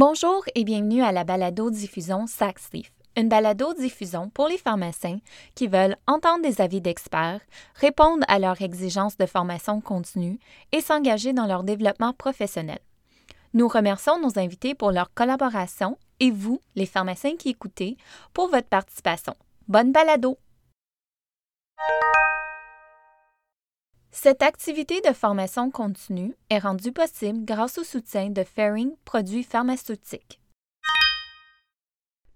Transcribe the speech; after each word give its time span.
Bonjour 0.00 0.44
et 0.54 0.62
bienvenue 0.62 1.02
à 1.02 1.10
la 1.10 1.24
balado-diffusion 1.24 2.26
une 3.16 3.28
balado-diffusion 3.28 4.30
pour 4.30 4.46
les 4.46 4.56
pharmaciens 4.56 5.18
qui 5.56 5.66
veulent 5.66 5.96
entendre 6.06 6.44
des 6.44 6.60
avis 6.60 6.80
d'experts, 6.80 7.40
répondre 7.74 8.24
à 8.28 8.38
leurs 8.38 8.62
exigences 8.62 9.16
de 9.16 9.26
formation 9.26 9.80
continue 9.80 10.38
et 10.70 10.80
s'engager 10.80 11.32
dans 11.32 11.46
leur 11.46 11.64
développement 11.64 12.12
professionnel. 12.12 12.78
Nous 13.54 13.66
remercions 13.66 14.20
nos 14.20 14.38
invités 14.38 14.76
pour 14.76 14.92
leur 14.92 15.12
collaboration 15.14 15.98
et 16.20 16.30
vous, 16.30 16.60
les 16.76 16.86
pharmaciens 16.86 17.34
qui 17.34 17.48
écoutez, 17.48 17.96
pour 18.32 18.50
votre 18.50 18.68
participation. 18.68 19.34
Bonne 19.66 19.90
balado! 19.90 20.38
Cette 24.10 24.42
activité 24.42 25.00
de 25.02 25.12
formation 25.12 25.70
continue 25.70 26.34
est 26.50 26.58
rendue 26.58 26.92
possible 26.92 27.44
grâce 27.44 27.78
au 27.78 27.84
soutien 27.84 28.30
de 28.30 28.42
Fairing 28.42 28.92
Produits 29.04 29.42
pharmaceutiques. 29.42 30.40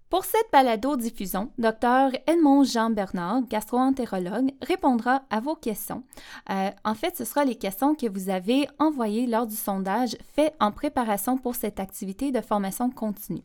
Pour 0.09 0.25
cette 0.25 0.51
balado-diffusion, 0.51 1.49
Dr 1.57 2.11
Edmond 2.27 2.65
Jean-Bernard, 2.65 3.41
gastroentérologue, 3.49 4.51
répondra 4.61 5.23
à 5.31 5.39
vos 5.39 5.55
questions. 5.55 6.03
Euh, 6.51 6.69
en 6.85 6.93
fait, 6.93 7.17
ce 7.17 7.25
sera 7.25 7.43
les 7.43 7.55
questions 7.55 7.95
que 7.95 8.07
vous 8.07 8.29
avez 8.29 8.67
envoyées 8.77 9.25
lors 9.25 9.47
du 9.47 9.55
sondage 9.55 10.15
fait 10.35 10.53
en 10.59 10.71
préparation 10.71 11.39
pour 11.39 11.55
cette 11.55 11.79
activité 11.79 12.31
de 12.31 12.41
formation 12.41 12.91
continue. 12.91 13.41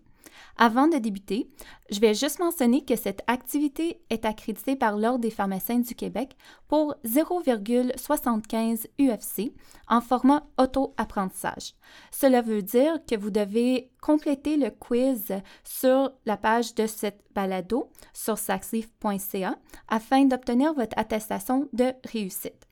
Avant 0.56 0.89
de 0.89 0.98
débuter, 0.98 1.48
je 1.91 2.00
vais 2.00 2.14
juste 2.14 2.39
mentionner 2.39 2.84
que 2.84 2.97
cette 2.97 3.22
activité 3.27 4.00
est 4.11 4.25
accréditée 4.25 4.77
par 4.77 4.97
l'Ordre 4.97 5.20
des 5.20 5.30
pharmaciens 5.30 5.78
du 5.78 5.95
Québec 5.95 6.36
pour 6.69 6.95
0,75 7.05 8.86
UFC 9.00 9.53
en 9.89 10.00
format 10.00 10.47
auto-apprentissage. 10.58 11.75
Cela 12.11 12.42
veut 12.42 12.62
dire 12.62 12.98
que 13.08 13.17
vous 13.17 13.30
devez 13.30 13.91
compléter 14.00 14.56
le 14.56 14.70
quiz 14.70 15.33
sur 15.64 16.12
la 16.27 16.36
page 16.36 16.75
de 16.75 16.86
cette 16.86 17.23
balado 17.34 17.91
sur 18.12 18.39
saxleaf.ca 18.39 19.56
afin 19.89 20.25
d'obtenir 20.25 20.75
votre 20.75 20.98
attestation 20.98 21.69
de 21.73 21.92
réussite. 22.05 22.67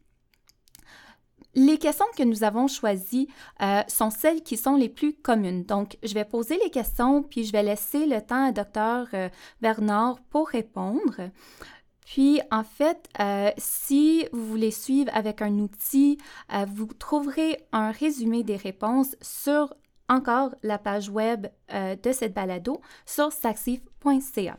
Les 1.58 1.78
questions 1.78 2.04
que 2.14 2.22
nous 2.22 2.44
avons 2.44 2.68
choisies 2.68 3.28
euh, 3.62 3.80
sont 3.88 4.10
celles 4.10 4.42
qui 4.42 4.58
sont 4.58 4.76
les 4.76 4.90
plus 4.90 5.14
communes. 5.14 5.64
Donc, 5.64 5.96
je 6.02 6.12
vais 6.12 6.26
poser 6.26 6.58
les 6.62 6.68
questions, 6.68 7.22
puis 7.22 7.44
je 7.44 7.52
vais 7.52 7.62
laisser 7.62 8.04
le 8.04 8.20
temps 8.20 8.48
à 8.48 8.52
Dr 8.52 9.06
euh, 9.14 9.30
Bernard 9.62 10.18
pour 10.28 10.48
répondre. 10.48 11.30
Puis, 12.04 12.42
en 12.50 12.62
fait, 12.62 13.08
euh, 13.20 13.50
si 13.56 14.26
vous 14.34 14.46
voulez 14.46 14.70
suivre 14.70 15.10
avec 15.14 15.40
un 15.40 15.58
outil, 15.58 16.18
vous 16.68 16.86
trouverez 16.86 17.66
un 17.72 17.90
résumé 17.90 18.44
des 18.44 18.56
réponses 18.56 19.16
sur 19.22 19.74
encore 20.10 20.54
la 20.62 20.78
page 20.78 21.08
web 21.08 21.48
de 21.72 22.12
cette 22.12 22.32
balado 22.32 22.80
sur 23.06 23.32
saxif.ca. 23.32 24.58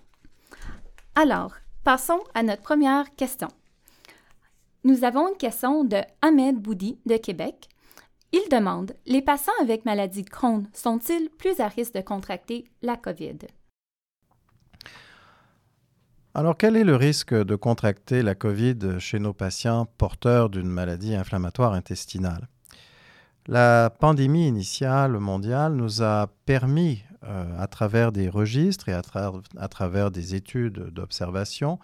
Alors, 1.16 1.54
passons 1.86 2.20
à 2.34 2.44
notre 2.44 2.64
première 2.64 3.16
question. 3.16 3.48
Nous 4.84 5.04
avons 5.04 5.28
une 5.30 5.38
question 5.38 5.84
de 5.84 5.98
Ahmed 6.22 6.58
Boudi 6.58 7.00
de 7.06 7.18
Québec. 7.18 7.68
Il 8.32 8.48
demande 8.52 8.94
Les 9.06 9.22
patients 9.22 9.54
avec 9.62 9.86
maladie 9.86 10.24
de 10.24 10.30
Crohn 10.30 10.68
sont-ils 10.74 11.30
plus 11.30 11.60
à 11.60 11.68
risque 11.68 11.94
de 11.96 12.02
contracter 12.02 12.66
la 12.82 12.96
COVID 12.96 13.38
alors, 16.38 16.56
quel 16.56 16.76
est 16.76 16.84
le 16.84 16.96
risque 16.96 17.34
de 17.34 17.56
contracter 17.56 18.22
la 18.22 18.36
COVID 18.36 19.00
chez 19.00 19.18
nos 19.18 19.34
patients 19.34 19.88
porteurs 19.98 20.52
d'une 20.52 20.70
maladie 20.70 21.16
inflammatoire 21.16 21.74
intestinale? 21.74 22.48
La 23.48 23.90
pandémie 23.90 24.48
initiale 24.48 25.14
mondiale 25.14 25.74
nous 25.74 26.04
a 26.04 26.28
permis, 26.46 27.04
euh, 27.24 27.46
à 27.58 27.66
travers 27.66 28.12
des 28.12 28.30
registres 28.30 28.88
et 28.88 28.94
à, 28.94 29.02
à 29.58 29.68
travers 29.68 30.12
des 30.12 30.36
études 30.36 30.92
d'observation, 30.92 31.80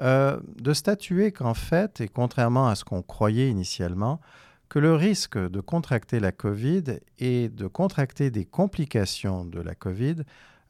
euh, 0.00 0.38
de 0.60 0.72
statuer 0.72 1.32
qu'en 1.32 1.54
fait, 1.54 2.00
et 2.00 2.08
contrairement 2.08 2.68
à 2.68 2.76
ce 2.76 2.84
qu'on 2.84 3.02
croyait 3.02 3.48
initialement, 3.48 4.20
que 4.68 4.78
le 4.78 4.94
risque 4.94 5.38
de 5.38 5.60
contracter 5.60 6.20
la 6.20 6.30
COVID 6.30 7.00
et 7.18 7.48
de 7.48 7.66
contracter 7.66 8.30
des 8.30 8.44
complications 8.44 9.44
de 9.44 9.60
la 9.60 9.74
COVID 9.74 10.16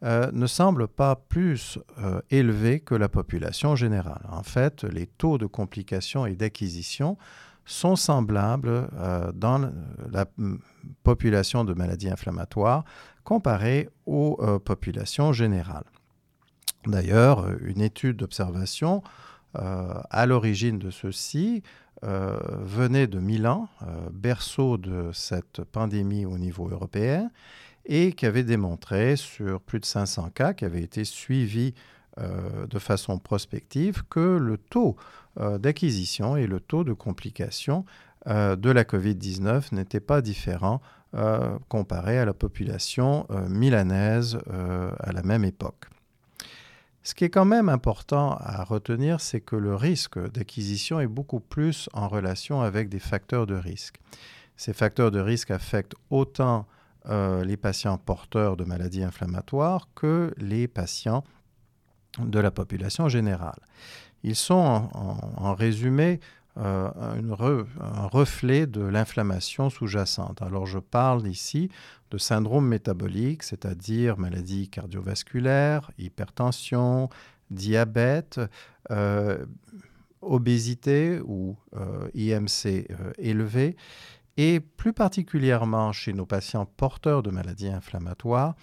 euh, 0.05 0.31
ne 0.33 0.47
semble 0.47 0.89
pas 0.89 1.17
plus 1.17 1.79
euh, 1.99 2.21
élevé 2.31 2.81
que 2.81 2.95
la 2.95 3.09
population 3.09 3.77
générale. 3.77 4.25
En 4.31 4.45
fait, 4.45 4.85
les 4.85 5.07
taux 5.07 5.37
de 5.37 5.47
complications 5.47 6.25
et 6.25 6.35
d'acquisition 6.35 7.19
sont 7.67 7.97
semblables 7.97 8.89
dans 9.35 9.71
la 10.11 10.25
population 11.03 11.67
de 11.67 11.75
maladies 11.75 12.09
inflammatoires 12.09 12.83
comparée 13.25 13.91
aux 14.07 14.39
populations 14.65 15.35
générales. 15.35 15.85
D'ailleurs, 16.87 17.47
une 17.61 17.81
étude 17.81 18.17
d'observation 18.17 19.03
euh, 19.57 19.95
à 20.11 20.27
l'origine 20.27 20.79
de 20.79 20.91
ceci 20.91 21.63
euh, 22.05 22.39
venait 22.63 23.07
de 23.07 23.19
Milan, 23.19 23.69
euh, 23.83 23.87
berceau 24.13 24.77
de 24.77 25.11
cette 25.13 25.65
pandémie 25.65 26.27
au 26.27 26.39
niveau 26.39 26.69
européen, 26.69 27.31
et 27.87 28.13
qui 28.13 28.27
avait 28.27 28.45
démontré 28.45 29.17
sur 29.17 29.61
plus 29.61 29.81
de 29.81 29.87
500 29.87 30.31
cas 30.31 30.53
qui 30.53 30.65
avaient 30.65 30.83
été 30.83 31.05
suivis 31.05 31.75
de 32.69 32.79
façon 32.81 33.21
prospective 33.21 34.03
que 34.11 34.37
le 34.39 34.59
taux 34.59 34.97
d'acquisition 35.37 36.37
et 36.37 36.49
le 36.49 36.59
taux 36.59 36.83
de 36.83 36.93
complication 36.93 37.85
de 38.27 38.71
la 38.71 38.83
COVID-19 38.83 39.73
n'étaient 39.73 40.01
pas 40.01 40.21
différents 40.21 40.83
comparé 41.69 42.19
à 42.19 42.25
la 42.25 42.35
population 42.35 43.25
milanaise 43.49 44.37
à 44.99 45.13
la 45.13 45.23
même 45.23 45.45
époque. 45.45 45.87
Ce 47.09 47.15
qui 47.15 47.25
est 47.25 47.31
quand 47.31 47.47
même 47.47 47.71
important 47.71 48.37
à 48.39 48.63
retenir, 48.65 49.23
c'est 49.23 49.41
que 49.41 49.57
le 49.57 49.75
risque 49.75 50.19
d'acquisition 50.31 51.01
est 51.01 51.07
beaucoup 51.07 51.41
plus 51.41 51.89
en 51.95 52.07
relation 52.07 52.61
avec 52.61 52.91
des 52.91 52.99
facteurs 52.99 53.47
de 53.47 53.55
risque. 53.55 53.97
Ces 54.59 54.75
facteurs 54.75 55.11
de 55.11 55.19
risque 55.19 55.51
affectent 55.51 55.95
autant 56.11 56.67
euh, 57.07 57.47
les 57.47 57.57
patients 57.57 57.97
porteurs 57.97 58.59
de 58.59 58.65
maladies 58.65 59.03
inflammatoires 59.03 59.89
que 59.95 60.35
les 60.37 60.69
patients 60.69 61.25
de 62.19 62.41
la 62.41 62.51
population 62.51 63.09
générale. 63.09 63.63
Ils 64.23 64.37
sont 64.37 64.91
en 64.95 65.55
résumé 65.55 66.21
euh, 66.59 66.91
un 67.81 68.07
reflet 68.07 68.67
de 68.67 68.81
l'inflammation 68.81 69.71
sous-jacente. 69.71 70.43
Alors 70.43 70.67
je 70.67 70.79
parle 70.79 71.27
ici 71.29 71.71
de 72.11 72.19
syndrome 72.19 72.67
métabolique, 72.67 73.43
c'est-à-dire 73.43 74.19
maladie 74.19 74.69
cardiovasculaire, 74.69 75.91
hypertension, 75.99 77.11
diabète, 77.51 78.41
euh, 78.91 79.45
obésité 80.21 81.21
ou 81.25 81.57
euh, 81.77 82.09
IMC 82.15 82.89
élevé, 83.19 83.77
et 84.37 84.61
plus 84.61 84.93
particulièrement 84.93 85.93
chez 85.93 86.13
nos 86.13 86.27
patients 86.27 86.67
porteurs 86.67 87.23
de 87.23 87.31
maladies 87.31 87.69
inflammatoires, 87.69 88.55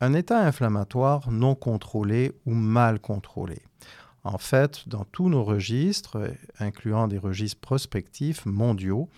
un 0.00 0.14
état 0.14 0.40
inflammatoire 0.40 1.30
non 1.30 1.54
contrôlé 1.54 2.32
ou 2.44 2.54
mal 2.54 3.00
contrôlé. 3.00 3.62
En 4.26 4.38
fait, 4.38 4.88
dans 4.88 5.04
tous 5.04 5.28
nos 5.28 5.44
registres, 5.44 6.32
incluant 6.58 7.06
des 7.06 7.16
registres 7.16 7.60
prospectifs 7.60 8.44
mondiaux, 8.44 9.08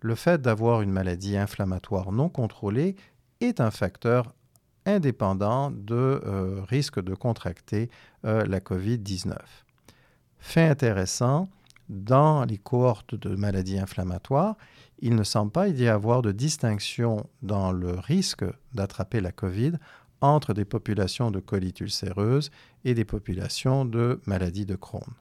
le 0.00 0.16
fait 0.16 0.42
d'avoir 0.42 0.82
une 0.82 0.90
maladie 0.90 1.36
inflammatoire 1.36 2.10
non 2.10 2.28
contrôlée 2.28 2.96
est 3.40 3.60
un 3.60 3.70
facteur 3.70 4.34
indépendant 4.84 5.70
de 5.70 5.94
euh, 5.94 6.60
risque 6.68 7.00
de 7.00 7.14
contracter 7.14 7.88
euh, 8.24 8.44
la 8.46 8.58
COVID-19. 8.58 9.36
Fait 10.40 10.66
intéressant, 10.66 11.48
dans 11.88 12.44
les 12.44 12.58
cohortes 12.58 13.14
de 13.14 13.36
maladies 13.36 13.78
inflammatoires, 13.78 14.56
il 14.98 15.14
ne 15.14 15.22
semble 15.22 15.52
pas 15.52 15.68
y 15.68 15.86
avoir 15.86 16.20
de 16.20 16.32
distinction 16.32 17.28
dans 17.42 17.70
le 17.70 17.92
risque 17.92 18.44
d'attraper 18.74 19.20
la 19.20 19.30
COVID 19.30 19.74
entre 20.20 20.52
des 20.52 20.64
populations 20.64 21.30
de 21.30 21.38
colite 21.38 21.78
ulcéreuse 21.80 22.50
et 22.84 22.94
des 22.94 23.04
populations 23.04 23.84
de 23.84 24.20
maladies 24.26 24.66
de 24.66 24.76
Crohn. 24.76 25.14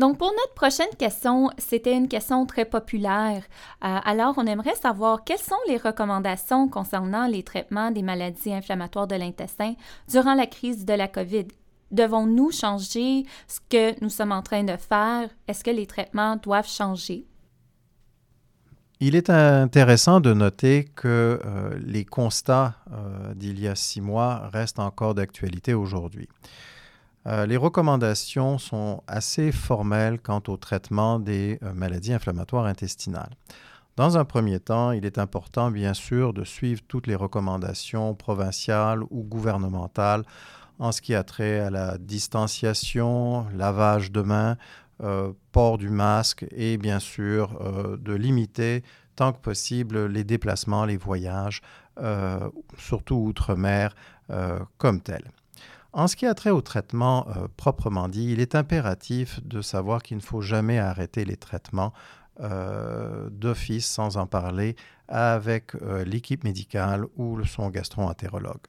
Donc, 0.00 0.16
pour 0.16 0.30
notre 0.30 0.54
prochaine 0.54 0.96
question, 0.98 1.50
c'était 1.58 1.94
une 1.94 2.08
question 2.08 2.46
très 2.46 2.64
populaire. 2.64 3.42
Euh, 3.84 3.98
alors, 4.02 4.32
on 4.38 4.46
aimerait 4.46 4.74
savoir 4.74 5.24
quelles 5.24 5.38
sont 5.38 5.60
les 5.68 5.76
recommandations 5.76 6.68
concernant 6.68 7.26
les 7.26 7.42
traitements 7.42 7.90
des 7.90 8.00
maladies 8.00 8.54
inflammatoires 8.54 9.06
de 9.06 9.16
l'intestin 9.16 9.74
durant 10.08 10.32
la 10.32 10.46
crise 10.46 10.86
de 10.86 10.94
la 10.94 11.06
COVID. 11.06 11.48
Devons-nous 11.90 12.50
changer 12.50 13.26
ce 13.46 13.60
que 13.68 14.02
nous 14.02 14.08
sommes 14.08 14.32
en 14.32 14.40
train 14.40 14.64
de 14.64 14.76
faire? 14.78 15.28
Est-ce 15.46 15.62
que 15.62 15.70
les 15.70 15.86
traitements 15.86 16.36
doivent 16.36 16.66
changer? 16.66 17.26
Il 19.02 19.16
est 19.16 19.30
intéressant 19.30 20.20
de 20.20 20.34
noter 20.34 20.84
que 20.94 21.40
euh, 21.42 21.78
les 21.82 22.04
constats 22.04 22.74
euh, 22.92 23.32
d'il 23.32 23.58
y 23.58 23.66
a 23.66 23.74
six 23.74 24.02
mois 24.02 24.50
restent 24.52 24.78
encore 24.78 25.14
d'actualité 25.14 25.72
aujourd'hui. 25.72 26.28
Euh, 27.26 27.46
les 27.46 27.56
recommandations 27.56 28.58
sont 28.58 29.02
assez 29.06 29.52
formelles 29.52 30.20
quant 30.20 30.42
au 30.48 30.58
traitement 30.58 31.18
des 31.18 31.58
maladies 31.74 32.12
inflammatoires 32.12 32.66
intestinales. 32.66 33.30
Dans 33.96 34.18
un 34.18 34.26
premier 34.26 34.60
temps, 34.60 34.92
il 34.92 35.06
est 35.06 35.16
important 35.16 35.70
bien 35.70 35.94
sûr 35.94 36.34
de 36.34 36.44
suivre 36.44 36.82
toutes 36.86 37.06
les 37.06 37.14
recommandations 37.14 38.14
provinciales 38.14 39.02
ou 39.10 39.22
gouvernementales 39.22 40.24
en 40.78 40.92
ce 40.92 41.00
qui 41.00 41.14
a 41.14 41.24
trait 41.24 41.60
à 41.60 41.70
la 41.70 41.96
distanciation, 41.96 43.46
lavage 43.54 44.12
de 44.12 44.20
mains, 44.20 44.56
port 45.52 45.78
du 45.78 45.88
masque 45.88 46.46
et 46.50 46.76
bien 46.76 46.98
sûr 46.98 47.58
euh, 47.60 47.96
de 47.96 48.12
limiter 48.12 48.82
tant 49.16 49.32
que 49.32 49.38
possible 49.38 50.06
les 50.06 50.24
déplacements, 50.24 50.84
les 50.84 50.96
voyages, 50.96 51.62
euh, 51.98 52.48
surtout 52.78 53.16
outre-mer 53.16 53.94
comme 54.78 55.00
tel. 55.00 55.32
En 55.92 56.06
ce 56.06 56.14
qui 56.14 56.24
a 56.24 56.34
trait 56.34 56.50
au 56.50 56.60
traitement 56.60 57.26
proprement 57.56 58.06
dit, 58.06 58.30
il 58.30 58.38
est 58.38 58.54
impératif 58.54 59.44
de 59.44 59.60
savoir 59.60 60.04
qu'il 60.04 60.18
ne 60.18 60.22
faut 60.22 60.40
jamais 60.40 60.78
arrêter 60.78 61.24
les 61.24 61.36
traitements 61.36 61.92
d'office 62.38 63.90
sans 63.90 64.18
en 64.18 64.28
parler 64.28 64.76
avec 65.08 65.72
l'équipe 66.06 66.44
médicale 66.44 67.06
ou 67.16 67.44
son 67.44 67.70
gastro-entérologue. 67.70 68.68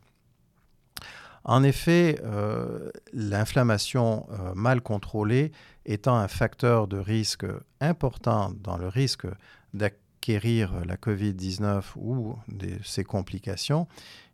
En 1.43 1.63
effet, 1.63 2.19
euh, 2.23 2.89
l'inflammation 3.13 4.27
euh, 4.31 4.53
mal 4.53 4.81
contrôlée 4.81 5.51
étant 5.85 6.15
un 6.15 6.27
facteur 6.27 6.87
de 6.87 6.97
risque 6.97 7.45
important 7.79 8.51
dans 8.63 8.77
le 8.77 8.87
risque 8.87 9.25
d'acquérir 9.73 10.73
la 10.85 10.95
COVID-19 10.95 11.83
ou 11.95 12.35
ses 12.83 13.03
complications, 13.03 13.87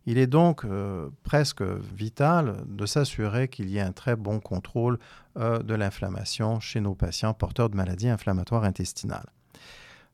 il 0.06 0.18
est 0.18 0.26
donc 0.26 0.64
euh, 0.64 1.10
presque 1.22 1.62
vital 1.62 2.64
de 2.66 2.86
s'assurer 2.86 3.48
qu'il 3.48 3.68
y 3.68 3.78
ait 3.78 3.82
un 3.82 3.92
très 3.92 4.16
bon 4.16 4.40
contrôle 4.40 4.98
de 5.36 5.74
l'inflammation 5.74 6.58
chez 6.58 6.80
nos 6.80 6.96
patients 6.96 7.32
porteurs 7.32 7.70
de 7.70 7.76
maladies 7.76 8.08
inflammatoires 8.08 8.64
intestinales. 8.64 9.28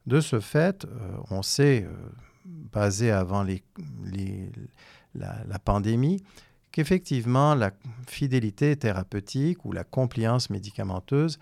De 0.06 0.20
ce 0.20 0.38
fait, 0.38 0.87
on 1.30 1.40
sait, 1.40 1.88
basé 2.44 3.10
avant 3.10 3.44
la 5.14 5.58
pandémie, 5.64 6.22
qu'effectivement, 6.75 7.55
la 7.55 7.71
fidélité 8.09 8.75
thérapeutique 8.76 9.65
ou 9.65 9.71
la 9.71 9.85
compliance 9.85 10.50
médicamenteuse 10.50 11.38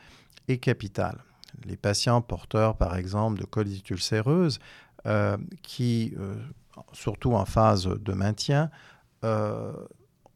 est 0.46 0.58
capitale. 0.58 1.24
Les 1.64 1.78
patients 1.78 2.20
porteurs, 2.20 2.76
par 2.76 2.96
exemple, 2.96 3.40
de 3.40 3.46
colite 3.46 3.88
ulcéreuse, 3.88 4.58
euh, 5.06 5.38
qui, 5.62 6.12
euh, 6.20 6.34
surtout 6.92 7.32
en 7.32 7.46
phase 7.46 7.86
de 7.86 8.12
maintien, 8.12 8.70
euh, 9.24 9.72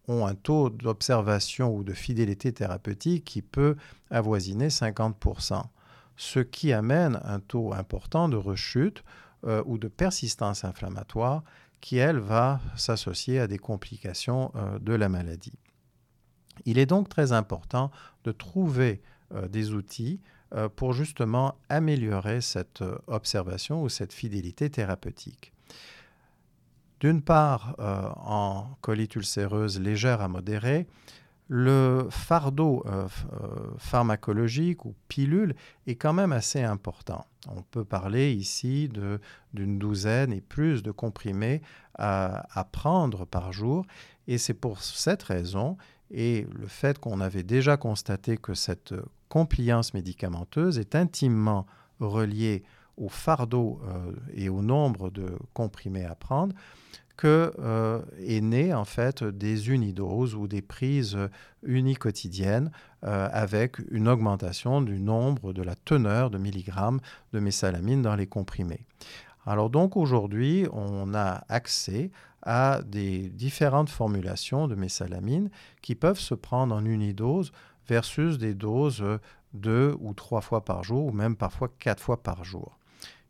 ont 0.08 0.26
un 0.26 0.34
taux 0.34 0.70
d'observation 0.70 1.74
ou 1.76 1.84
de 1.84 1.92
fidélité 1.92 2.54
thérapeutique 2.54 3.26
qui 3.26 3.42
peut 3.42 3.76
avoisiner 4.10 4.70
50%, 4.70 5.62
ce 6.16 6.40
qui 6.40 6.72
amène 6.72 7.20
un 7.22 7.40
taux 7.40 7.74
important 7.74 8.30
de 8.30 8.36
rechute 8.36 9.04
ou 9.66 9.78
de 9.78 9.86
persistance 9.86 10.64
inflammatoire 10.64 11.44
qui, 11.80 11.98
elle, 11.98 12.18
va 12.18 12.60
s'associer 12.76 13.40
à 13.40 13.46
des 13.46 13.58
complications 13.58 14.52
euh, 14.54 14.78
de 14.78 14.92
la 14.92 15.08
maladie. 15.08 15.58
Il 16.64 16.78
est 16.78 16.86
donc 16.86 17.08
très 17.08 17.32
important 17.32 17.90
de 18.24 18.32
trouver 18.32 19.02
euh, 19.34 19.48
des 19.48 19.72
outils 19.72 20.20
euh, 20.54 20.68
pour 20.68 20.92
justement 20.92 21.56
améliorer 21.68 22.40
cette 22.40 22.82
observation 23.06 23.82
ou 23.82 23.88
cette 23.88 24.12
fidélité 24.12 24.70
thérapeutique. 24.70 25.52
D'une 27.00 27.20
part, 27.20 27.76
en 27.78 28.70
colite 28.80 29.16
ulcéreuse 29.16 29.78
légère 29.78 30.22
à 30.22 30.28
modérée, 30.28 30.86
le 31.48 32.08
fardeau 32.10 32.82
euh, 32.86 33.06
euh, 33.32 33.46
pharmacologique 33.78 34.84
ou 34.84 34.94
pilule 35.08 35.54
est 35.86 35.94
quand 35.94 36.12
même 36.12 36.32
assez 36.32 36.62
important. 36.62 37.24
On 37.48 37.62
peut 37.62 37.84
parler 37.84 38.32
ici 38.32 38.90
d'une 39.54 39.78
douzaine 39.78 40.32
et 40.32 40.40
plus 40.40 40.82
de 40.82 40.90
comprimés 40.90 41.62
à, 41.98 42.66
prendre 42.72 43.24
par 43.24 43.52
jour. 43.52 43.86
Et 44.26 44.38
c'est 44.38 44.54
pour 44.54 44.82
cette 44.82 45.22
raison 45.22 45.76
et 46.10 46.46
le 46.52 46.66
fait 46.66 46.98
qu'on 46.98 47.20
avait 47.20 47.44
déjà 47.44 47.76
constaté 47.76 48.36
que 48.36 48.54
cette 48.54 48.94
compliance 49.28 49.94
médicamenteuse 49.94 50.78
est 50.78 50.94
intimement 50.94 51.66
reliée 52.00 52.64
au 52.96 53.08
fardeau 53.08 53.80
euh, 53.84 54.12
et 54.34 54.48
au 54.48 54.62
nombre 54.62 55.10
de 55.10 55.36
comprimés 55.52 56.04
à 56.04 56.14
prendre, 56.14 56.54
que 57.16 57.52
euh, 57.58 58.02
est 58.18 58.40
né 58.40 58.74
en 58.74 58.84
fait 58.84 59.24
des 59.24 59.70
unidoses 59.70 60.34
ou 60.34 60.46
des 60.48 60.62
prises 60.62 61.18
uniquotidiennes 61.62 62.70
euh, 63.04 63.28
avec 63.32 63.78
une 63.90 64.08
augmentation 64.08 64.82
du 64.82 65.00
nombre 65.00 65.52
de 65.52 65.62
la 65.62 65.74
teneur 65.74 66.30
de 66.30 66.38
milligrammes 66.38 67.00
de 67.32 67.40
mésalamine 67.40 68.02
dans 68.02 68.16
les 68.16 68.26
comprimés. 68.26 68.86
Alors 69.46 69.70
donc 69.70 69.96
aujourd'hui, 69.96 70.66
on 70.72 71.14
a 71.14 71.44
accès 71.48 72.10
à 72.42 72.80
des 72.84 73.28
différentes 73.28 73.90
formulations 73.90 74.68
de 74.68 74.74
mésalamine 74.74 75.50
qui 75.82 75.94
peuvent 75.94 76.18
se 76.18 76.34
prendre 76.34 76.74
en 76.74 76.84
unidose 76.84 77.52
versus 77.88 78.38
des 78.38 78.54
doses 78.54 79.04
deux 79.54 79.96
ou 80.00 80.14
trois 80.14 80.40
fois 80.40 80.64
par 80.64 80.84
jour 80.84 81.06
ou 81.06 81.12
même 81.12 81.36
parfois 81.36 81.68
quatre 81.78 82.02
fois 82.02 82.22
par 82.22 82.44
jour. 82.44 82.78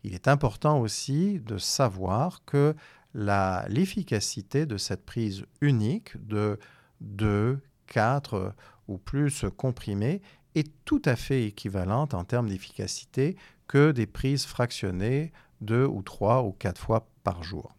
Il 0.05 0.15
est 0.15 0.29
important 0.29 0.81
aussi 0.81 1.41
de 1.41 1.59
savoir 1.59 2.45
que 2.45 2.75
l'efficacité 3.17 4.67
de 4.67 4.77
cette 4.77 5.05
prise 5.07 5.45
unique 5.61 6.17
de 6.27 6.59
2, 7.01 7.59
4 7.87 8.55
ou 8.89 8.99
plus 8.99 9.45
comprimés 9.57 10.21
est 10.55 10.71
tout 10.85 11.03
à 11.05 11.17
fait 11.17 11.45
équivalente 11.45 12.15
en 12.15 12.25
termes 12.25 12.49
d'efficacité 12.49 13.37
que 13.69 13.91
des 13.91 14.07
prises 14.07 14.47
fractionnées 14.47 15.33
deux 15.61 15.87
ou 15.87 16.03
trois 16.03 16.43
ou 16.43 16.53
quatre 16.53 16.81
fois 16.81 17.09
par 17.25 17.43
jour. 17.43 17.73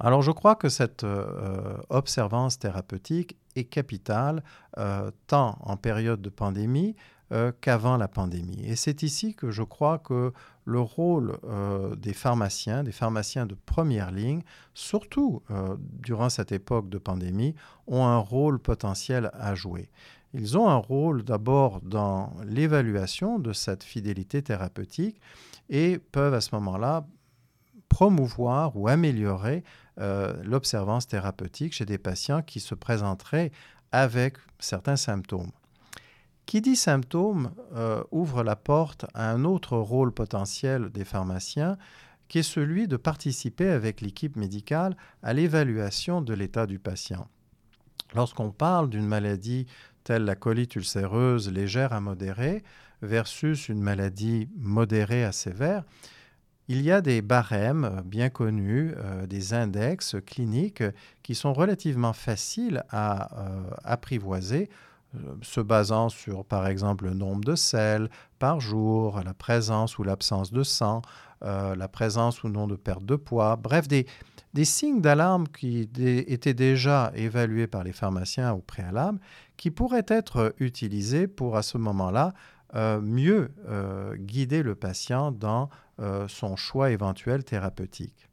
Alors 0.00 0.22
je 0.22 0.30
crois 0.30 0.54
que 0.54 0.68
cette 0.68 1.02
euh, 1.02 1.76
observance 1.88 2.58
thérapeutique 2.58 3.36
est 3.56 3.64
capitale 3.64 4.44
euh, 4.78 5.10
tant 5.26 5.58
en 5.60 5.76
période 5.76 6.22
de 6.22 6.28
pandémie 6.28 6.94
euh, 7.30 7.52
qu'avant 7.60 7.98
la 7.98 8.08
pandémie. 8.08 8.64
Et 8.64 8.74
c'est 8.74 9.02
ici 9.02 9.34
que 9.34 9.50
je 9.50 9.62
crois 9.62 9.98
que 9.98 10.32
le 10.64 10.80
rôle 10.80 11.38
euh, 11.44 11.94
des 11.94 12.14
pharmaciens, 12.14 12.82
des 12.82 12.90
pharmaciens 12.90 13.44
de 13.44 13.54
première 13.54 14.10
ligne, 14.12 14.40
surtout 14.72 15.42
euh, 15.50 15.76
durant 15.78 16.30
cette 16.30 16.52
époque 16.52 16.88
de 16.88 16.96
pandémie, 16.96 17.54
ont 17.86 18.06
un 18.06 18.16
rôle 18.16 18.58
potentiel 18.58 19.30
à 19.34 19.54
jouer. 19.54 19.90
Ils 20.32 20.56
ont 20.56 20.70
un 20.70 20.76
rôle 20.76 21.22
d'abord 21.22 21.82
dans 21.82 22.32
l'évaluation 22.46 23.38
de 23.38 23.52
cette 23.52 23.84
fidélité 23.84 24.40
thérapeutique 24.40 25.20
et 25.68 25.98
peuvent 25.98 26.32
à 26.32 26.40
ce 26.40 26.54
moment-là 26.54 27.06
promouvoir 27.90 28.74
ou 28.74 28.88
améliorer 28.88 29.64
l'observance 30.44 31.08
thérapeutique 31.08 31.74
chez 31.74 31.84
des 31.84 31.98
patients 31.98 32.40
qui 32.40 32.60
se 32.60 32.74
présenteraient 32.74 33.50
avec 33.92 34.36
certains 34.60 34.96
symptômes. 34.96 35.50
Qui 36.48 36.62
dit 36.62 36.76
symptômes 36.76 37.50
euh, 37.74 38.02
ouvre 38.10 38.42
la 38.42 38.56
porte 38.56 39.04
à 39.12 39.30
un 39.30 39.44
autre 39.44 39.76
rôle 39.76 40.12
potentiel 40.12 40.88
des 40.88 41.04
pharmaciens, 41.04 41.76
qui 42.26 42.38
est 42.38 42.42
celui 42.42 42.88
de 42.88 42.96
participer 42.96 43.68
avec 43.68 44.00
l'équipe 44.00 44.34
médicale 44.34 44.96
à 45.22 45.34
l'évaluation 45.34 46.22
de 46.22 46.32
l'état 46.32 46.64
du 46.64 46.78
patient. 46.78 47.28
Lorsqu'on 48.14 48.50
parle 48.50 48.88
d'une 48.88 49.04
maladie 49.04 49.66
telle 50.04 50.24
la 50.24 50.36
colite 50.36 50.74
ulcéreuse 50.74 51.52
légère 51.52 51.92
à 51.92 52.00
modérée 52.00 52.62
versus 53.02 53.68
une 53.68 53.82
maladie 53.82 54.48
modérée 54.56 55.24
à 55.24 55.32
sévère, 55.32 55.84
il 56.68 56.80
y 56.80 56.90
a 56.90 57.02
des 57.02 57.20
barèmes 57.20 58.00
bien 58.06 58.30
connus, 58.30 58.94
euh, 58.96 59.26
des 59.26 59.52
index 59.52 60.16
cliniques 60.24 60.84
qui 61.22 61.34
sont 61.34 61.52
relativement 61.52 62.14
faciles 62.14 62.84
à 62.88 63.38
euh, 63.38 63.70
apprivoiser 63.84 64.70
se 65.42 65.60
basant 65.60 66.08
sur, 66.08 66.44
par 66.44 66.66
exemple, 66.66 67.04
le 67.04 67.14
nombre 67.14 67.44
de 67.44 67.54
sels 67.54 68.10
par 68.38 68.60
jour, 68.60 69.20
la 69.24 69.34
présence 69.34 69.98
ou 69.98 70.02
l'absence 70.02 70.52
de 70.52 70.62
sang, 70.62 71.02
euh, 71.44 71.74
la 71.74 71.88
présence 71.88 72.42
ou 72.44 72.48
non 72.48 72.66
de 72.66 72.76
perte 72.76 73.04
de 73.04 73.16
poids, 73.16 73.56
bref, 73.56 73.88
des, 73.88 74.06
signes 74.64 75.00
d'alarme 75.00 75.46
qui 75.48 75.88
étaient 76.02 76.54
déjà 76.54 77.12
évalués 77.14 77.68
par 77.68 77.84
les 77.84 77.92
pharmaciens 77.92 78.52
au 78.52 78.58
préalable, 78.58 79.20
qui 79.56 79.70
pourraient 79.70 80.06
être 80.08 80.54
utilisés 80.58 81.28
pour, 81.28 81.56
à 81.56 81.62
ce 81.62 81.78
moment-là, 81.78 82.34
euh, 82.74 83.00
mieux 83.00 83.50
guider 84.16 84.62
le 84.62 84.74
patient 84.74 85.32
dans 85.32 85.70
son 86.28 86.56
choix 86.56 86.90
éventuel 86.90 87.44
thérapeutique. 87.44 88.27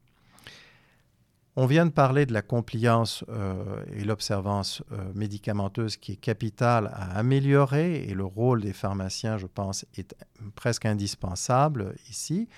On 1.58 1.68
vient 1.68 1.86
de 1.86 1.92
parler 1.92 2.26
de 2.26 2.34
la 2.34 2.42
compliance 2.42 3.24
euh, 3.30 3.82
et 3.94 4.04
l'observance 4.04 4.84
euh, 4.92 4.98
médicamenteuse 5.14 5.96
qui 5.96 6.12
est 6.14 6.18
capitale 6.18 6.92
à 6.94 7.18
améliorer 7.18 8.04
et 8.04 8.14
le 8.14 8.26
rôle 8.26 8.62
des 8.62 8.74
pharmaciens, 8.74 9.38
je 9.38 9.48
pense, 9.48 9.86
est 9.98 10.16
presque 10.56 10.86
indispensable 10.86 11.96
ici. 12.10 12.50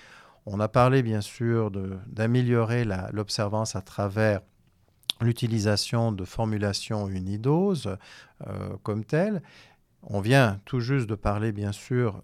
On 0.46 0.58
a 0.58 0.66
parlé 0.66 1.04
bien 1.04 1.20
sûr 1.20 1.70
d'améliorer 2.08 2.84
l'observance 3.12 3.76
à 3.76 3.82
travers 3.82 4.40
l'utilisation 5.20 6.10
de 6.10 6.24
formulations 6.24 7.06
unidoses 7.08 7.96
euh, 8.48 8.76
comme 8.82 9.04
telles. 9.04 9.42
On 10.02 10.20
vient 10.20 10.60
tout 10.64 10.80
juste 10.80 11.08
de 11.08 11.14
parler, 11.14 11.52
bien 11.52 11.72
sûr, 11.72 12.22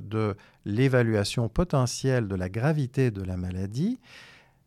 de 0.00 0.36
l'évaluation 0.64 1.48
potentielle 1.48 2.28
de 2.28 2.36
la 2.36 2.48
gravité 2.48 3.10
de 3.10 3.22
la 3.22 3.36
maladie. 3.36 3.98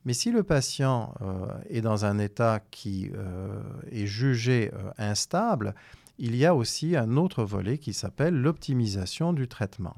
Mais 0.06 0.14
si 0.14 0.32
le 0.32 0.44
patient 0.44 1.14
euh, 1.22 1.46
est 1.70 1.82
dans 1.82 2.06
un 2.06 2.18
état 2.18 2.60
qui 2.72 3.12
euh, 3.16 3.62
est 3.92 4.08
jugé 4.08 4.72
instable, 4.98 5.76
il 6.18 6.36
y 6.36 6.46
a 6.46 6.56
aussi 6.56 6.96
un 6.96 7.18
autre 7.18 7.44
volet 7.44 7.78
qui 7.78 7.94
s'appelle 7.94 8.36
l'optimisation 8.36 9.34
du 9.34 9.48
traitement. 9.48 9.96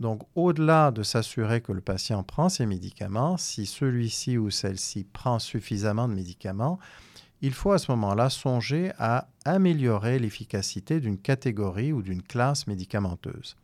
Donc, 0.00 0.22
au-delà 0.36 0.92
de 0.92 1.02
s'assurer 1.02 1.60
que 1.60 1.72
le 1.72 1.80
patient 1.80 2.22
prend 2.22 2.48
ses 2.48 2.66
médicaments, 2.66 3.36
si 3.36 3.66
celui-ci 3.66 4.38
ou 4.38 4.50
celle-ci 4.50 5.04
prend 5.04 5.38
suffisamment 5.38 6.06
de 6.06 6.14
médicaments, 6.14 6.78
il 7.40 7.52
faut 7.52 7.72
à 7.72 7.78
ce 7.78 7.90
moment-là 7.92 8.30
songer 8.30 8.92
à 8.98 9.28
améliorer 9.44 10.18
l'efficacité 10.18 11.00
d'une 11.00 11.18
catégorie 11.18 11.92
ou 11.92 12.02
d'une 12.02 12.22
classe 12.22 12.66
médicamenteuse. 12.66 13.56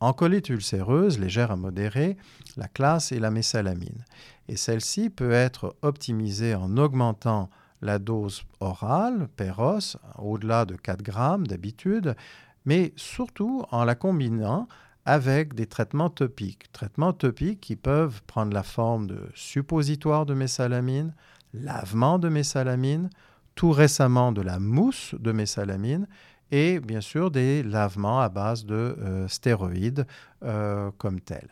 En 0.00 0.12
colite 0.12 0.48
ulcéreuse 0.48 1.18
légère 1.18 1.50
à 1.50 1.56
modérée, 1.56 2.16
la 2.56 2.68
classe 2.68 3.10
est 3.10 3.18
la 3.18 3.32
mésalamine. 3.32 4.04
Et 4.48 4.56
celle-ci 4.56 5.10
peut 5.10 5.32
être 5.32 5.76
optimisée 5.82 6.54
en 6.54 6.76
augmentant 6.76 7.50
la 7.82 7.98
dose 7.98 8.42
orale, 8.60 9.28
péros, 9.36 9.96
au-delà 10.18 10.64
de 10.64 10.74
4 10.74 11.02
grammes 11.02 11.46
d'habitude, 11.46 12.16
mais 12.64 12.92
surtout 12.96 13.64
en 13.70 13.84
la 13.84 13.94
combinant 13.94 14.68
avec 15.04 15.54
des 15.54 15.66
traitements 15.66 16.10
topiques. 16.10 16.70
Traitements 16.72 17.12
topiques 17.12 17.60
qui 17.60 17.76
peuvent 17.76 18.22
prendre 18.26 18.52
la 18.52 18.62
forme 18.62 19.06
de 19.06 19.28
suppositoires 19.34 20.26
de 20.26 20.34
mésalamine, 20.34 21.14
lavement 21.54 22.18
de 22.18 22.28
mésalamine, 22.28 23.08
tout 23.54 23.70
récemment 23.70 24.32
de 24.32 24.42
la 24.42 24.58
mousse 24.58 25.14
de 25.18 25.32
mésalamine 25.32 26.06
et 26.50 26.80
bien 26.80 27.00
sûr 27.00 27.30
des 27.30 27.62
lavements 27.62 28.20
à 28.20 28.28
base 28.28 28.64
de 28.64 28.74
euh, 28.74 29.28
stéroïdes 29.28 30.06
euh, 30.42 30.90
comme 30.98 31.20
tel. 31.20 31.48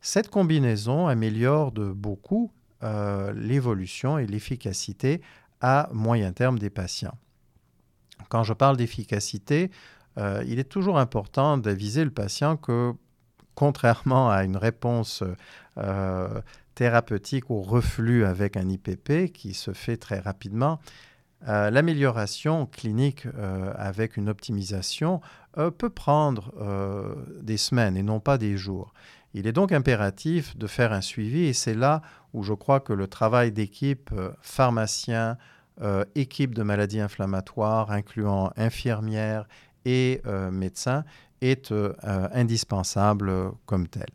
Cette 0.00 0.30
combinaison 0.30 1.06
améliore 1.06 1.72
de 1.72 1.90
beaucoup 1.90 2.52
euh, 2.82 3.32
l'évolution 3.34 4.18
et 4.18 4.26
l'efficacité 4.26 5.20
à 5.60 5.88
moyen 5.92 6.32
terme 6.32 6.58
des 6.58 6.70
patients. 6.70 7.16
Quand 8.28 8.44
je 8.44 8.52
parle 8.52 8.76
d'efficacité, 8.76 9.70
il 10.46 10.58
est 10.58 10.68
toujours 10.68 10.98
important 10.98 11.58
d'aviser 11.58 12.04
le 12.04 12.10
patient 12.10 12.56
que, 12.56 12.92
contrairement 13.54 14.30
à 14.30 14.42
une 14.42 14.56
réponse 14.56 15.22
thérapeutique 16.74 17.52
au 17.52 17.62
reflux 17.62 18.24
avec 18.24 18.56
un 18.56 18.68
IPP 18.68 19.32
qui 19.32 19.54
se 19.54 19.72
fait 19.72 19.96
très 19.96 20.18
rapidement, 20.18 20.80
euh, 21.46 21.70
l'amélioration 21.70 22.66
clinique 22.66 23.26
euh, 23.26 23.72
avec 23.76 24.16
une 24.16 24.28
optimisation 24.28 25.20
euh, 25.56 25.70
peut 25.70 25.90
prendre 25.90 26.52
des 27.42 27.56
semaines 27.56 27.96
et 27.96 28.02
non 28.02 28.20
pas 28.20 28.38
des 28.38 28.56
jours. 28.56 28.92
Il 29.34 29.46
est 29.46 29.52
donc 29.52 29.72
impératif 29.72 30.56
de 30.56 30.66
faire 30.66 30.92
un 30.92 31.00
suivi 31.00 31.44
et 31.44 31.52
c'est 31.52 31.74
là 31.74 32.02
où 32.32 32.42
je 32.42 32.54
crois 32.54 32.80
que 32.80 32.92
le 32.92 33.06
travail 33.06 33.52
d'équipe, 33.52 34.10
pharmacien, 34.40 35.36
équipe 36.14 36.54
de 36.54 36.62
maladies 36.62 37.00
inflammatoires, 37.00 37.90
incluant 37.90 38.50
infirmières 38.56 39.46
et 39.84 40.22
médecins, 40.50 41.04
est 41.40 41.72
indispensable 42.02 43.52
comme 43.66 43.86
tel. 43.86 44.08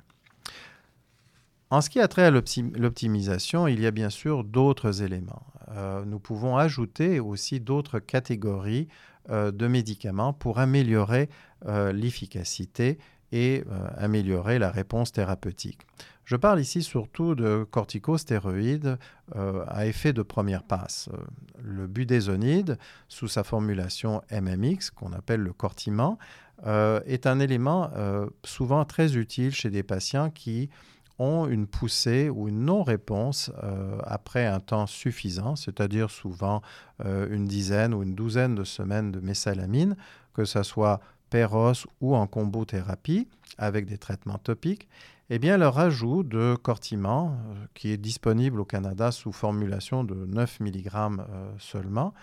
En 1.74 1.82
ce 1.82 1.90
qui 1.90 2.00
a 2.00 2.08
trait 2.08 2.26
à 2.26 2.30
l'optimisation, 2.30 3.68
il 3.68 3.80
y 3.82 3.88
a 3.88 3.92
bien 3.92 4.12
sûr 4.12 4.44
d'autres 4.44 5.02
éléments. 5.02 5.48
Euh, 5.72 6.06
nous 6.06 6.20
pouvons 6.20 6.56
ajouter 6.56 7.20
aussi 7.20 7.60
d'autres 7.60 7.98
catégories 7.98 8.88
euh, 9.32 9.52
de 9.52 9.66
médicaments 9.66 10.34
pour 10.34 10.60
améliorer 10.60 11.30
euh, 11.66 11.92
l'efficacité 11.92 13.00
et 13.34 13.64
améliorer 13.98 14.60
la 14.60 14.70
réponse 14.70 15.12
thérapeutique. 15.12 15.82
Je 16.24 16.36
parle 16.36 16.60
ici 16.62 16.84
surtout 16.84 17.36
de 17.36 17.66
corticostéroïdes 17.70 18.98
à 19.36 19.88
effet 19.88 20.14
de 20.14 20.22
première 20.22 20.64
passe. 20.64 21.10
le 21.62 21.88
budésonide, 21.88 22.78
sous 23.08 23.28
sa 23.28 23.44
formulation 23.44 24.22
MMX, 24.32 24.92
qu'on 24.96 25.12
appelle 25.14 25.42
le 25.42 25.52
cortiment, 25.52 26.20
est 26.66 27.26
un 27.26 27.40
élément 27.40 27.90
souvent 28.46 28.86
très 28.86 29.18
utile 29.18 29.54
chez 29.54 29.70
des 29.72 29.84
patients 29.84 30.30
qui 30.30 30.70
ont 31.20 31.48
une 31.48 31.68
poussée 31.68 32.30
ou 32.30 32.48
une 32.48 32.66
non-réponse 32.66 33.52
euh, 33.64 33.98
après 34.04 34.46
un 34.46 34.60
temps 34.60 34.88
suffisant, 34.88 35.56
c'est-à-dire 35.56 36.10
souvent 36.10 36.62
euh, 37.06 37.28
une 37.30 37.46
dizaine 37.46 37.94
ou 37.94 38.04
une 38.04 38.16
douzaine 38.16 38.56
de 38.56 38.64
semaines 38.64 39.12
de 39.12 39.20
mésalamine, 39.20 39.96
que 40.34 40.46
ce 40.46 40.64
soit 40.64 41.00
ou 42.02 42.16
en 42.16 42.28
combothérapie 42.28 43.28
avec 43.58 43.86
des 43.86 43.98
traitements 43.98 44.38
topiques, 44.38 44.88
eh 45.30 45.40
bien, 45.40 45.58
leur 45.58 45.80
ajout 45.80 46.24
de 46.24 46.56
cortiment, 46.56 47.32
euh, 47.32 47.66
qui 47.74 47.92
est 47.92 47.98
disponible 47.98 48.60
au 48.60 48.66
Canada 48.66 49.12
sous 49.12 49.32
formulation 49.32 50.04
de 50.04 50.14
9 50.14 50.60
mg 50.60 50.90
seulement, 51.60 52.14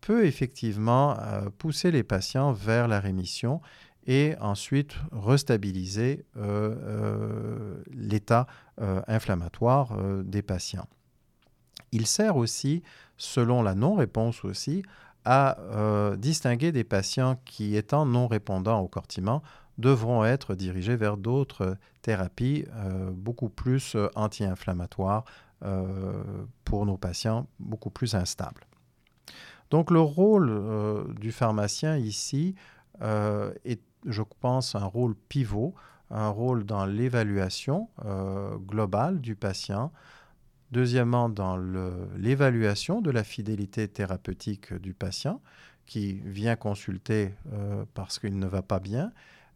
peut 0.00 0.26
effectivement 0.26 1.16
pousser 1.58 1.92
les 1.92 2.02
patients 2.02 2.52
vers 2.52 2.88
la 2.88 2.98
rémission 2.98 3.60
et 4.06 4.34
ensuite 4.40 4.94
restabiliser 5.12 6.24
euh, 6.36 6.74
euh, 6.82 7.82
l'état 7.92 8.46
euh, 8.80 9.00
inflammatoire 9.06 9.96
des 10.24 10.42
patients. 10.42 10.88
Il 11.92 12.06
sert 12.06 12.36
aussi, 12.36 12.82
selon 13.16 13.62
la 13.62 13.74
non-réponse 13.74 14.44
aussi, 14.44 14.82
à 15.24 15.56
distinguer 16.16 16.72
des 16.72 16.84
patients 16.84 17.40
qui, 17.44 17.76
étant 17.76 18.06
non 18.06 18.26
répondants 18.26 18.80
au 18.80 18.88
cortiment, 18.88 19.42
devront 19.78 20.24
être 20.24 20.54
dirigés 20.54 20.96
vers 20.96 21.16
d'autres 21.16 21.76
thérapies 22.02 22.64
beaucoup 23.12 23.48
plus 23.48 23.96
anti-inflammatoires 24.14 25.24
pour 26.64 26.86
nos 26.86 26.96
patients, 26.96 27.46
beaucoup 27.60 27.90
plus 27.90 28.14
instables. 28.14 28.66
Donc 29.70 29.90
le 29.90 30.00
rôle 30.00 31.14
du 31.18 31.32
pharmacien 31.32 31.96
ici 31.96 32.54
est 33.00 33.80
je 34.06 34.22
pense, 34.40 34.74
un 34.74 34.84
rôle 34.84 35.14
pivot, 35.28 35.74
un 36.10 36.28
rôle 36.28 36.64
dans 36.64 36.84
l'évaluation 36.86 37.88
euh, 38.04 38.56
globale 38.56 39.20
du 39.20 39.36
patient. 39.36 39.92
Deuxièmement, 40.72 41.28
dans 41.28 41.58
l'évaluation 42.16 43.02
de 43.02 43.10
la 43.10 43.24
fidélité 43.24 43.88
thérapeutique 43.88 44.72
du 44.72 44.94
patient 44.94 45.42
qui 45.84 46.14
vient 46.24 46.56
consulter 46.56 47.34
euh, 47.52 47.84
parce 47.92 48.18
qu'il 48.18 48.38
ne 48.38 48.46
va 48.46 48.62
pas 48.62 48.80
bien. 48.80 49.12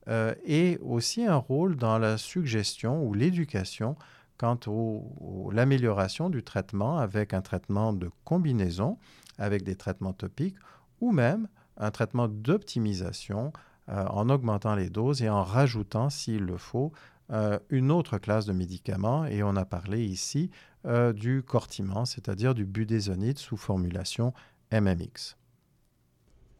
Euh, 0.09 0.35
et 0.45 0.79
aussi 0.83 1.25
un 1.25 1.37
rôle 1.37 1.77
dans 1.77 1.99
la 1.99 2.19
suggestion 2.19 3.03
ou 3.03 3.15
l'éducation 3.15 3.97
quant 4.37 4.59
à 4.67 5.55
l'amélioration 5.55 6.29
du 6.29 6.43
traitement 6.43 6.99
avec 6.99 7.33
un 7.33 7.41
traitement 7.41 7.95
de 7.95 8.11
combinaison, 8.25 8.99
avec 9.39 9.63
des 9.63 9.75
traitements 9.75 10.13
topiques, 10.13 10.57
ou 11.01 11.13
même 11.13 11.49
un 11.79 11.91
traitement 11.91 12.29
d'optimisation 12.29 13.55
euh, 13.89 14.05
en 14.09 14.29
augmentant 14.29 14.75
les 14.75 14.91
doses 14.91 15.23
et 15.23 15.31
en 15.31 15.43
rajoutant, 15.43 16.11
s'il 16.11 16.43
le 16.45 16.59
faut, 16.59 16.93
euh, 17.31 17.59
une 17.71 17.91
autre 17.91 18.19
classe 18.19 18.47
de 18.47 18.53
médicaments. 18.53 19.25
Et 19.27 19.43
on 19.43 19.57
a 19.57 19.65
parlé 19.65 20.05
ici 20.05 20.51
euh, 20.87 21.13
du 21.13 21.43
cortiment, 21.43 22.05
c'est-à-dire 22.05 22.55
du 22.55 22.65
budésonide 22.65 23.39
sous 23.39 23.57
formulation 23.57 24.33
MMX. 24.73 25.37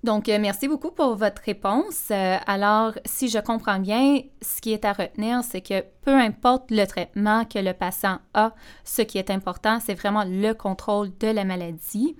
Donc, 0.05 0.29
merci 0.29 0.69
beaucoup 0.69 0.93
pour 0.93 1.17
votre 1.17 1.43
réponse. 1.43 2.11
alors, 2.47 2.93
si 3.05 3.29
je 3.29 3.39
comprends 3.39 3.81
bien, 3.81 4.21
ce 4.41 4.61
qui 4.61 4.73
est 4.73 4.85
à 4.85 4.93
retenir, 4.93 5.43
c'est 5.43 5.61
que 5.61 5.83
peu 6.07 6.15
importe 6.15 6.71
le 6.71 6.87
traitement 6.87 7.45
que 7.45 7.59
le 7.59 7.73
patient 7.73 8.21
a, 8.33 8.53
ce 8.85 9.03
qui 9.03 9.19
est 9.19 9.31
important, 9.31 9.81
c'est 9.81 9.95
vraiment 9.95 10.23
le 10.25 10.53
contrôle 10.53 11.11
de 11.19 11.27
la 11.27 11.45
maladie. 11.45 12.17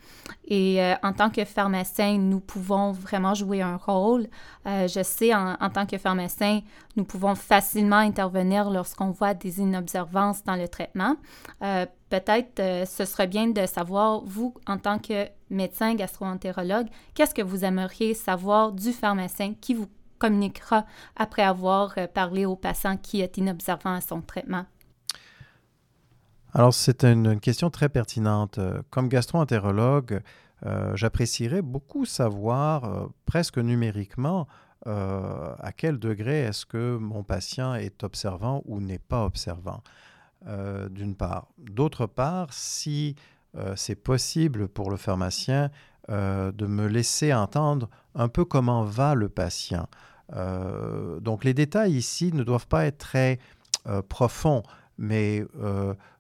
Et 0.49 0.83
euh, 0.83 0.95
en 1.05 1.13
tant 1.13 1.31
que 1.31 1.45
pharmacien, 1.45 2.19
nous 2.19 2.41
pouvons 2.41 2.91
vraiment 2.91 3.35
jouer 3.35 3.63
un 3.63 3.77
rôle. 3.77 4.27
Euh, 4.67 4.89
je 4.89 5.05
sais, 5.05 5.33
en, 5.33 5.71
tant 5.73 5.87
que 5.87 5.99
pharmacien, 5.99 6.63
nous 6.97 7.05
pouvons 7.05 7.37
facilement 7.37 7.99
intervenir 7.99 8.71
lorsqu'on 8.71 9.13
voit 9.13 9.35
des 9.35 9.61
inobservances 9.61 10.43
dans 10.43 10.57
le 10.57 10.67
traitement. 10.67 11.15
Euh, 11.63 11.87
peut-être 12.09 12.87
ce 12.87 13.05
serait 13.05 13.27
bien 13.27 13.49
de 13.49 13.67
savoir, 13.67 14.23
vous, 14.25 14.55
en 14.67 14.79
tant 14.79 14.99
que 14.99 15.29
médecin 15.51 15.95
gastro-entérologue, 15.95 16.87
qu'est-ce 17.15 17.35
que 17.35 17.43
vous 17.43 17.65
aimeriez 17.65 18.15
savoir 18.15 18.73
du 18.73 18.93
pharmacien 18.93 19.55
qui 19.55 19.75
vous 19.75 19.89
communiquera 20.19 20.87
après 21.17 21.43
avoir 21.43 21.95
euh, 21.99 22.07
parlé 22.07 22.47
au 22.47 22.57
patient 22.57 22.97
qui 22.97 23.21
est 23.21 23.37
inobservant 23.37 23.95
à 23.95 24.01
son 24.01 24.21
traitement? 24.21 24.67
Alors, 26.53 26.73
c'est 26.73 27.05
une, 27.05 27.39
question 27.39 27.71
très 27.71 27.89
pertinente. 27.89 28.59
Euh, 28.59 28.81
comme 28.91 29.09
gastro-entérologue, 29.09 30.23
euh, 30.65 30.97
j'apprécierais 30.97 31.63
beaucoup 31.63 32.07
savoir, 32.07 33.09
presque 33.27 33.59
numériquement, 33.59 34.47
à 34.89 35.73
quel 35.77 35.99
degré 35.99 36.43
est-ce 36.43 36.65
que 36.65 36.97
mon 36.97 37.25
patient 37.25 37.75
est 37.75 38.05
observant 38.05 38.63
ou 38.67 38.81
n'est 38.81 39.01
pas 39.01 39.25
observant, 39.25 39.83
d'une 40.45 41.17
part. 41.17 41.49
D'autre 41.59 42.07
part, 42.07 42.53
si 42.53 43.17
c'est 43.75 43.97
possible 43.97 44.69
pour 44.69 44.91
le 44.91 44.97
pharmacien 44.97 45.71
de 46.09 46.67
me 46.67 46.87
laisser 46.87 47.33
entendre 47.35 47.89
un 48.15 48.29
peu 48.29 48.45
comment 48.45 48.85
va 48.85 49.15
le 49.15 49.29
patient. 49.29 49.89
donc 51.21 51.45
les 51.45 51.55
détails 51.55 51.95
ici 51.95 52.33
ne 52.33 52.43
doivent 52.43 52.69
pas 52.69 52.87
être 52.87 52.99
très 52.99 53.39
profonds, 54.09 54.63
mais 54.99 55.45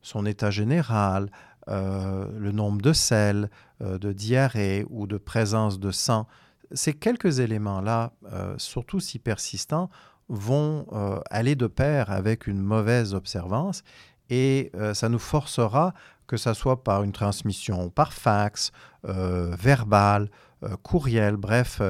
son 0.02 0.26
état 0.26 0.50
général, 0.50 1.30
le 1.68 2.50
nombre 2.52 2.80
de 2.80 2.92
selles, 2.92 3.50
de 3.80 4.12
diarrhée 4.12 4.84
ou 4.90 5.06
de 5.06 5.18
présence 5.18 5.78
de 5.78 5.90
sang, 5.90 6.26
ces 6.72 6.94
quelques 6.94 7.38
éléments-là, 7.38 8.12
surtout 8.56 9.00
si 9.00 9.18
persistants, 9.18 9.90
vont 10.28 10.86
aller 11.30 11.54
de 11.54 11.66
pair 11.66 12.10
avec 12.10 12.46
une 12.46 12.60
mauvaise 12.60 13.14
observance 13.14 13.82
et 14.28 14.72
ça 14.92 15.08
nous 15.08 15.18
forcera 15.18 15.94
que 16.26 16.36
ce 16.36 16.52
soit 16.54 16.82
par 16.82 17.02
une 17.02 17.12
transmission 17.12 17.88
par 17.90 18.12
fax, 18.12 18.72
euh, 19.04 19.54
verbal, 19.58 20.30
euh, 20.62 20.76
courriel, 20.82 21.36
bref, 21.36 21.80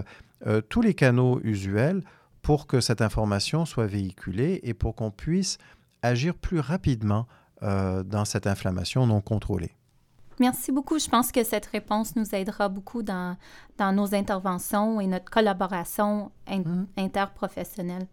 euh, 0.46 0.60
tous 0.68 0.82
les 0.82 0.94
canaux 0.94 1.40
usuels 1.42 2.02
pour 2.42 2.66
que 2.66 2.80
cette 2.80 3.02
information 3.02 3.64
soit 3.64 3.86
véhiculée 3.86 4.60
et 4.62 4.74
pour 4.74 4.94
qu'on 4.94 5.10
puisse 5.10 5.58
agir 6.02 6.34
plus 6.34 6.60
rapidement 6.60 7.26
dans 7.62 8.26
cette 8.26 8.46
inflammation 8.46 9.06
non 9.06 9.22
contrôlée. 9.22 9.74
Merci 10.38 10.70
beaucoup. 10.70 10.98
Je 10.98 11.08
pense 11.08 11.32
que 11.32 11.42
cette 11.42 11.64
réponse 11.64 12.14
nous 12.14 12.34
aidera 12.34 12.68
beaucoup 12.68 13.02
dans, 13.02 13.38
dans 13.78 13.92
nos 13.92 14.14
interventions 14.14 15.00
et 15.00 15.06
notre 15.06 15.30
collaboration 15.30 16.30
mm-hmm. 16.46 16.84
interprofessionnelle. 16.98 18.06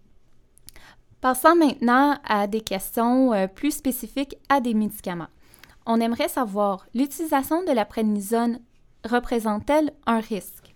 Passons 1.24 1.56
maintenant 1.56 2.20
à 2.24 2.46
des 2.46 2.62
questions 2.62 3.32
plus 3.56 3.72
spécifiques 3.72 4.36
à 4.50 4.62
des 4.62 4.76
médicaments 4.76 5.30
on 5.86 6.00
aimerait 6.00 6.30
savoir, 6.30 6.86
l'utilisation 6.94 7.64
de 7.64 7.72
la 7.72 7.86
prénisone 7.86 8.60
représente-t-elle 9.06 9.92
un 10.06 10.20
risque? 10.20 10.74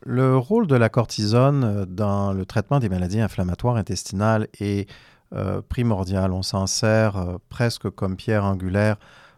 Le 0.00 0.36
rôle 0.36 0.66
de 0.66 0.76
la 0.76 0.88
cortisone 0.88 1.64
euh, 1.64 1.86
dans 1.86 2.32
le 2.32 2.44
traitement 2.44 2.78
des 2.78 2.88
maladies 2.88 3.20
inflammatoires 3.20 3.76
intestinales 3.76 4.48
est 4.60 4.88
euh, 5.34 5.62
primordial. 5.62 6.32
On 6.32 6.42
s'en 6.42 6.66
sert 6.66 7.16
euh, 7.16 7.36
presque 7.48 7.88
comme 7.90 8.16
pierre 8.16 8.44
angulaire 8.44 8.96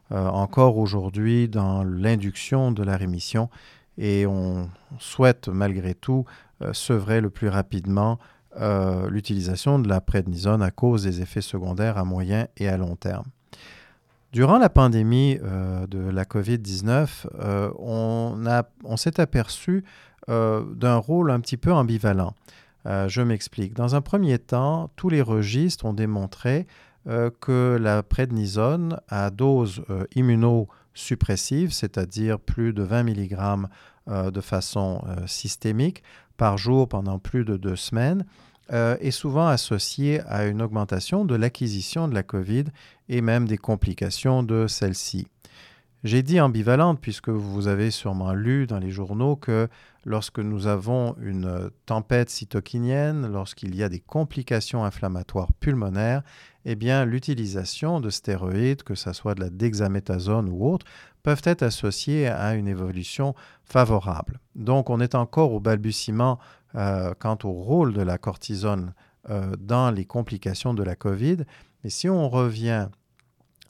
encore 0.08 0.78
aujourd'hui 0.78 1.48
dans 1.48 1.82
l'induction 1.82 2.70
de 2.70 2.84
la 2.84 2.96
rémission 2.96 3.50
et 3.98 4.24
on 4.24 4.70
souhaite 5.00 5.48
malgré 5.48 5.94
tout 5.94 6.24
sevrer 6.72 7.20
le 7.20 7.30
plus 7.30 7.48
rapidement 7.48 8.18
euh, 8.58 9.10
l'utilisation 9.10 9.78
de 9.78 9.86
la 9.86 10.00
prédnisone 10.00 10.62
à 10.62 10.70
cause 10.70 11.02
des 11.02 11.20
effets 11.20 11.42
secondaires 11.42 11.98
à 11.98 12.04
moyen 12.04 12.46
et 12.56 12.68
à 12.68 12.78
long 12.78 12.96
terme. 12.96 13.26
Durant 14.32 14.56
la 14.56 14.70
pandémie 14.70 15.38
euh, 15.42 15.86
de 15.86 15.98
la 15.98 16.24
COVID-19, 16.24 17.26
euh, 17.38 17.70
on, 17.78 18.42
on 18.84 18.96
s'est 18.96 19.20
aperçu 19.20 19.84
d'un 20.28 20.96
rôle 20.96 21.30
un 21.30 21.38
petit 21.38 21.56
peu 21.56 21.72
ambivalent. 21.72 22.34
je 22.84 23.22
m'explique. 23.22 23.74
Dans 23.74 23.94
un 23.94 24.00
premier 24.00 24.40
temps, 24.40 24.90
tous 24.96 25.08
les 25.08 25.22
registres 25.22 25.84
ont 25.84 25.92
démontré 25.92 26.66
que 27.40 27.78
la 27.80 28.02
prédnisone 28.02 28.98
à 29.08 29.30
dose 29.30 29.84
immunosuppressive, 30.16 31.72
c'est-à-dire 31.72 32.40
plus 32.40 32.72
de 32.72 32.82
20 32.82 33.04
mg 33.04 33.36
de 34.32 34.40
façon 34.40 35.00
systémique 35.26 36.02
par 36.36 36.58
jour 36.58 36.88
pendant 36.88 37.18
plus 37.18 37.44
de 37.44 37.56
deux 37.56 37.76
semaines, 37.76 38.24
euh, 38.72 38.96
est 39.00 39.12
souvent 39.12 39.46
associé 39.46 40.20
à 40.22 40.46
une 40.46 40.60
augmentation 40.60 41.24
de 41.24 41.36
l'acquisition 41.36 42.08
de 42.08 42.14
la 42.14 42.22
COVID 42.22 42.64
et 43.08 43.20
même 43.20 43.46
des 43.46 43.58
complications 43.58 44.42
de 44.42 44.66
celle-ci. 44.66 45.28
J'ai 46.04 46.22
dit 46.22 46.40
ambivalente 46.40 47.00
puisque 47.00 47.28
vous 47.30 47.68
avez 47.68 47.90
sûrement 47.90 48.32
lu 48.32 48.66
dans 48.66 48.78
les 48.78 48.90
journaux 48.90 49.34
que 49.34 49.68
lorsque 50.04 50.38
nous 50.38 50.66
avons 50.66 51.16
une 51.20 51.70
tempête 51.84 52.30
cytokinienne, 52.30 53.26
lorsqu'il 53.32 53.74
y 53.74 53.82
a 53.82 53.88
des 53.88 53.98
complications 54.00 54.84
inflammatoires 54.84 55.52
pulmonaires, 55.54 56.22
eh 56.68 56.74
bien 56.74 57.04
l'utilisation 57.04 58.00
de 58.00 58.10
stéroïdes, 58.10 58.82
que 58.82 58.96
ce 58.96 59.12
soit 59.12 59.36
de 59.36 59.40
la 59.40 59.50
dexaméthasone 59.50 60.48
ou 60.48 60.68
autre, 60.68 60.84
peuvent 61.22 61.42
être 61.44 61.62
associées 61.62 62.26
à 62.26 62.54
une 62.56 62.66
évolution 62.66 63.34
favorable. 63.64 64.40
Donc 64.56 64.90
on 64.90 65.00
est 65.00 65.14
encore 65.14 65.52
au 65.52 65.60
balbutiement 65.60 66.38
euh, 66.74 67.14
quant 67.18 67.38
au 67.44 67.52
rôle 67.52 67.94
de 67.94 68.02
la 68.02 68.18
cortisone 68.18 68.94
euh, 69.30 69.54
dans 69.58 69.92
les 69.92 70.04
complications 70.04 70.74
de 70.74 70.82
la 70.82 70.96
COVID. 70.96 71.38
Mais 71.84 71.90
si 71.90 72.08
on 72.08 72.28
revient 72.28 72.88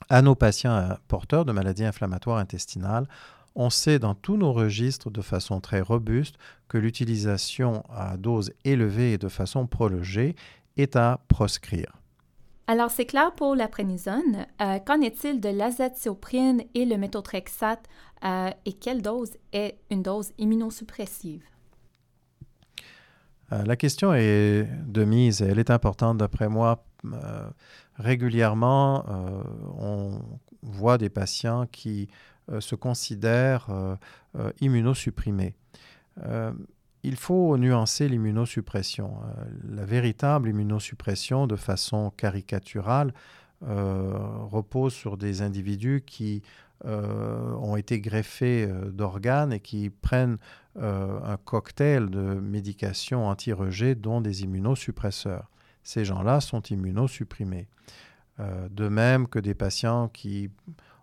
à 0.08 0.22
nos 0.22 0.34
patients 0.34 0.74
euh, 0.74 0.94
porteurs 1.06 1.44
de 1.44 1.52
maladies 1.52 1.84
inflammatoires 1.84 2.38
intestinales, 2.38 3.06
on 3.54 3.68
sait 3.68 3.98
dans 3.98 4.14
tous 4.14 4.38
nos 4.38 4.54
registres 4.54 5.10
de 5.10 5.20
façon 5.20 5.60
très 5.60 5.80
robuste 5.82 6.36
que 6.68 6.78
l'utilisation 6.78 7.84
à 7.90 8.16
dose 8.16 8.52
élevée 8.64 9.12
et 9.12 9.18
de 9.18 9.28
façon 9.28 9.66
prolongée 9.66 10.34
est 10.78 10.96
à 10.96 11.20
proscrire. 11.28 11.92
Alors, 12.68 12.90
c'est 12.90 13.06
clair 13.06 13.32
pour 13.32 13.54
la 13.54 13.68
prénisone. 13.68 14.46
qu'en 14.58 15.00
est-il 15.00 15.40
de 15.40 15.48
l'azatioprine 15.48 16.62
et 16.74 16.84
le 16.84 16.96
méthotrexate 16.96 17.86
et 18.22 18.72
quelle 18.72 19.02
dose 19.02 19.36
est 19.52 19.78
une 19.90 20.02
dose 20.02 20.32
immunosuppressive? 20.38 21.42
Euh, 23.52 23.62
la 23.64 23.76
question 23.76 24.12
est 24.12 24.66
de 24.86 25.04
mise 25.04 25.42
et 25.42 25.46
elle 25.46 25.58
est 25.58 25.70
importante 25.70 26.18
d'après 26.18 26.48
moi. 26.48 26.84
Euh, 27.04 27.48
régulièrement, 27.96 29.04
euh, 29.08 29.42
on 29.78 30.18
voit 30.62 30.98
des 30.98 31.10
patients 31.10 31.66
qui 31.66 32.08
se 32.60 32.76
considèrent 32.76 33.68
immunosupprimés. 34.60 35.54
Il 37.06 37.16
faut 37.16 37.56
nuancer 37.56 38.08
l'immunosuppression. 38.08 39.12
la 39.68 39.84
véritable 39.84 40.50
immunosuppression, 40.50 41.46
de 41.46 41.56
façon 41.56 42.10
caricaturale, 42.16 43.14
repose 43.62 44.92
sur 44.92 45.16
des 45.16 45.40
individus 45.40 46.02
qui 46.04 46.42
euh, 46.84 47.54
ont 47.54 47.76
été 47.76 48.00
greffés 48.00 48.68
euh, 48.68 48.90
d'organes 48.90 49.50
et 49.54 49.60
qui 49.60 49.88
prennent 49.88 50.36
euh, 50.76 51.18
un 51.24 51.38
cocktail 51.38 52.10
de 52.10 52.20
médications 52.20 53.26
anti-rejet, 53.28 53.94
dont 53.94 54.20
des 54.20 54.42
immunosuppresseurs. 54.42 55.50
Ces 55.82 56.04
gens-là 56.04 56.40
sont 56.40 56.60
immunosupprimés. 56.62 57.68
de 58.38 58.88
même 58.88 59.26
que 59.28 59.38
des 59.38 59.54
patients 59.54 60.08
qui 60.08 60.50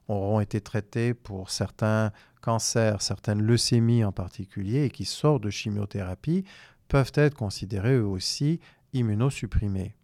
auront 0.08 0.42
été 0.42 0.62
traités 0.62 1.16
pour 1.16 1.50
certains 1.50 2.12
cancers, 2.44 3.02
certaines 3.02 3.42
leucémies 3.42 4.04
en 4.04 4.12
particulier, 4.12 4.84
et 4.84 4.90
qui 4.90 5.06
sortent 5.06 5.44
de 5.44 5.50
chimiothérapie, 5.50 6.44
peuvent 6.90 7.14
être 7.16 7.36
considérés 7.36 7.96
eux 7.96 8.06
aussi 8.06 8.60
immunosupprimés. 8.92 9.96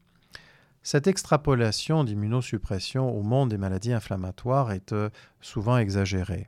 Cette 0.81 1.07
extrapolation 1.07 2.05
d'immunosuppression 2.05 3.11
au 3.15 3.21
monde 3.21 3.49
des 3.49 3.57
maladies 3.57 3.93
inflammatoires 3.93 4.71
est 4.71 4.93
euh, 4.93 5.09
souvent 5.41 5.77
exagérée. 5.77 6.47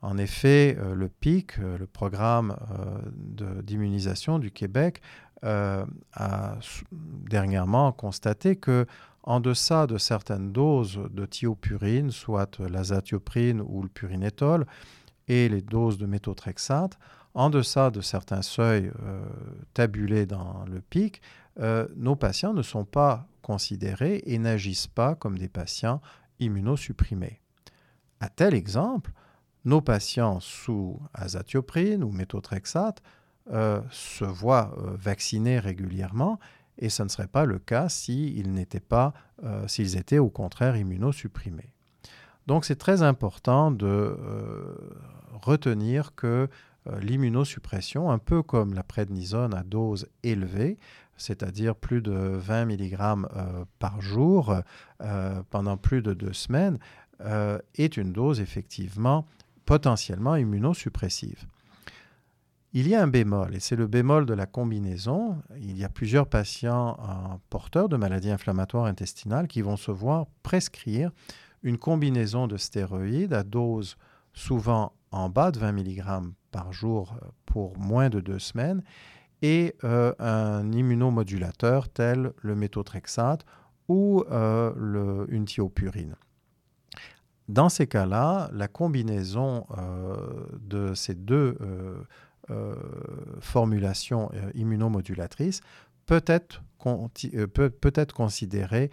En 0.00 0.16
effet, 0.16 0.76
euh, 0.78 0.94
le 0.94 1.08
PIC, 1.08 1.58
euh, 1.58 1.76
le 1.76 1.86
programme 1.86 2.56
d'immunisation 3.62 4.38
du 4.38 4.50
Québec, 4.50 5.02
a 5.42 6.56
dernièrement 7.28 7.92
constaté 7.92 8.56
que 8.56 8.86
en 9.24 9.40
deçà 9.40 9.86
de 9.86 9.98
certaines 9.98 10.52
doses 10.52 10.98
de 11.10 11.26
thiopurine, 11.26 12.10
soit 12.10 12.58
l'azatioprine 12.60 13.60
ou 13.60 13.82
le 13.82 13.88
purinétol, 13.88 14.64
et 15.28 15.48
les 15.48 15.62
doses 15.62 15.98
de 15.98 16.06
méthotrexate, 16.06 16.98
en 17.34 17.50
deçà 17.50 17.90
de 17.90 18.00
certains 18.00 18.42
seuils 18.42 18.92
tabulés 19.72 20.26
dans 20.26 20.64
le 20.66 20.80
PIC, 20.80 21.20
nos 21.96 22.14
patients 22.14 22.54
ne 22.54 22.62
sont 22.62 22.84
pas 22.84 23.26
considérés 23.42 24.22
et 24.26 24.38
n'agissent 24.38 24.86
pas 24.86 25.14
comme 25.14 25.38
des 25.38 25.48
patients 25.48 26.00
immunosupprimés. 26.38 27.40
À 28.20 28.28
tel 28.28 28.54
exemple, 28.54 29.12
nos 29.64 29.80
patients 29.80 30.40
sous 30.40 31.00
azatioprine 31.12 32.04
ou 32.04 32.10
méthotrexate 32.10 33.02
euh, 33.50 33.82
se 33.90 34.24
voient 34.24 34.74
euh, 34.78 34.96
vacciner 34.96 35.58
régulièrement 35.58 36.38
et 36.78 36.88
ce 36.88 37.02
ne 37.02 37.08
serait 37.08 37.28
pas 37.28 37.44
le 37.44 37.58
cas 37.58 37.90
s'ils 37.90 38.52
n'étaient 38.52 38.80
pas, 38.80 39.12
euh, 39.42 39.68
s'ils 39.68 39.96
étaient 39.98 40.18
au 40.18 40.30
contraire 40.30 40.76
immunosupprimés. 40.76 41.73
Donc 42.46 42.64
c'est 42.64 42.76
très 42.76 43.02
important 43.02 43.70
de 43.70 44.16
retenir 45.42 46.14
que 46.14 46.48
l'immunosuppression, 47.00 48.10
un 48.10 48.18
peu 48.18 48.42
comme 48.42 48.74
la 48.74 48.82
prédnisone 48.82 49.54
à 49.54 49.62
dose 49.62 50.06
élevée, 50.22 50.78
c'est-à-dire 51.16 51.74
plus 51.76 52.02
de 52.02 52.12
20 52.12 52.66
mg 52.66 52.98
euh, 53.00 53.64
par 53.78 54.00
jour 54.00 54.54
euh, 55.00 55.42
pendant 55.50 55.76
plus 55.76 56.02
de 56.02 56.12
deux 56.12 56.32
semaines, 56.32 56.78
euh, 57.20 57.58
est 57.76 57.96
une 57.96 58.12
dose 58.12 58.40
effectivement 58.40 59.26
potentiellement 59.64 60.36
immunosuppressive. 60.36 61.46
Il 62.72 62.88
y 62.88 62.96
a 62.96 63.02
un 63.02 63.06
bémol, 63.06 63.54
et 63.54 63.60
c'est 63.60 63.76
le 63.76 63.86
bémol 63.86 64.26
de 64.26 64.34
la 64.34 64.46
combinaison. 64.46 65.36
Il 65.56 65.78
y 65.78 65.84
a 65.84 65.88
plusieurs 65.88 66.26
patients 66.26 66.98
porteurs 67.48 67.88
de 67.88 67.96
maladies 67.96 68.32
inflammatoires 68.32 68.86
intestinales 68.86 69.46
qui 69.46 69.62
vont 69.62 69.76
se 69.76 69.92
voir 69.92 70.26
prescrire 70.42 71.12
une 71.64 71.78
combinaison 71.78 72.46
de 72.46 72.56
stéroïdes 72.56 73.32
à 73.32 73.42
dose 73.42 73.96
souvent 74.32 74.92
en 75.10 75.28
bas 75.28 75.50
de 75.50 75.58
20 75.58 75.72
mg 75.72 76.02
par 76.52 76.72
jour 76.72 77.16
pour 77.46 77.76
moins 77.78 78.08
de 78.08 78.20
deux 78.20 78.38
semaines, 78.38 78.82
et 79.42 79.74
un 79.82 80.72
immunomodulateur 80.72 81.88
tel 81.88 82.32
le 82.40 82.54
méthotrexate 82.54 83.44
ou 83.88 84.24
une 84.30 85.44
thiopurine. 85.44 86.16
Dans 87.48 87.68
ces 87.68 87.86
cas-là, 87.86 88.48
la 88.52 88.68
combinaison 88.68 89.66
de 90.60 90.94
ces 90.94 91.14
deux 91.14 91.58
formulations 93.40 94.30
immunomodulatrices 94.54 95.60
peut 96.06 96.24
être, 96.26 96.62
peut, 97.52 97.70
peut 97.70 97.92
être 97.94 98.14
considérée 98.14 98.90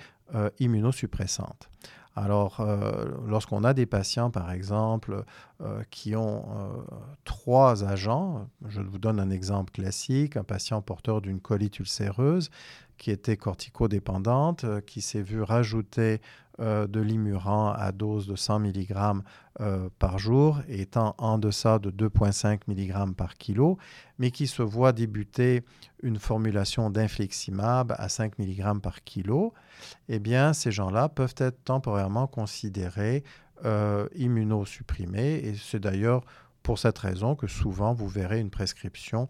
immunosuppressante. 0.60 1.70
Alors, 2.16 2.60
euh, 2.60 3.06
lorsqu'on 3.26 3.64
a 3.64 3.74
des 3.74 3.86
patients, 3.86 4.32
par 4.32 4.52
exemple, 4.52 5.24
euh, 5.62 5.82
qui 5.92 6.16
ont 6.16 6.44
euh, 6.44 6.96
trois 7.24 7.86
agents, 7.86 8.50
je 8.68 8.82
vous 8.82 8.98
donne 8.98 9.20
un 9.20 9.30
exemple 9.30 9.72
classique, 9.72 10.36
un 10.36 10.44
patient 10.44 10.82
porteur 10.82 11.22
d'une 11.22 11.40
colite 11.40 11.80
ulcéreuse 11.80 12.50
qui 12.98 13.12
était 13.12 13.38
corticodépendante, 13.38 14.66
qui 14.86 15.02
s'est 15.02 15.24
vu 15.24 15.42
rajouter 15.42 16.22
euh, 16.62 16.86
de 16.86 17.00
l'imurant 17.00 17.72
à 17.72 17.92
dose 17.92 18.28
de 18.28 18.36
100 18.36 18.60
mg 18.60 18.94
euh, 19.62 19.90
par 19.98 20.20
jour, 20.20 20.62
étant 20.68 21.16
en 21.18 21.40
deçà 21.40 21.80
de 21.80 21.90
2,5 21.90 22.60
mg 22.68 23.16
par 23.16 23.36
kilo, 23.36 23.80
mais 24.20 24.30
qui 24.30 24.46
se 24.46 24.62
voit 24.62 24.92
débuter 24.92 25.64
une 26.04 26.20
formulation 26.20 26.92
d'infliximab 26.92 27.96
à 27.98 28.10
5 28.10 28.38
mg 28.38 28.80
par 28.80 29.04
kilo, 29.04 29.56
eh 30.08 30.20
bien, 30.20 30.54
ces 30.54 30.72
gens-là 30.72 31.10
peuvent 31.10 31.34
être 31.38 31.64
temporairement 31.64 32.28
considérés 32.28 33.24
euh, 33.66 34.08
immunosupprimés. 34.14 35.38
Et 35.44 35.56
c'est 35.56 35.80
d'ailleurs 35.80 36.24
pour 36.62 36.78
cette 36.78 37.00
raison 37.00 37.36
que 37.36 37.48
souvent 37.48 37.96
vous 37.96 38.08
verrez 38.08 38.40
une 38.40 38.52
prescription 38.52 39.30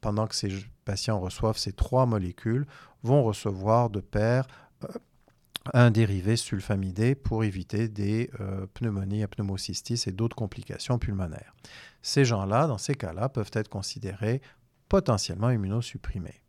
pendant 0.00 0.26
que 0.26 0.34
ces 0.34 0.48
patients 0.84 1.20
reçoivent 1.20 1.56
ces 1.56 1.72
trois 1.72 2.04
molécules, 2.04 2.66
vont 3.04 3.22
recevoir 3.22 3.90
de 3.90 4.00
pair 4.00 4.48
un 5.74 5.90
dérivé 5.90 6.36
sulfamidé 6.36 7.14
pour 7.14 7.44
éviter 7.44 7.88
des 7.88 8.30
euh, 8.40 8.66
pneumonies, 8.74 9.26
pneumocystis 9.26 10.02
et 10.06 10.12
d'autres 10.12 10.36
complications 10.36 10.98
pulmonaires. 10.98 11.54
Ces 12.02 12.24
gens-là, 12.24 12.66
dans 12.66 12.78
ces 12.78 12.94
cas-là, 12.94 13.28
peuvent 13.28 13.50
être 13.52 13.68
considérés 13.68 14.40
potentiellement 14.88 15.50
immunosupprimés. 15.50 16.42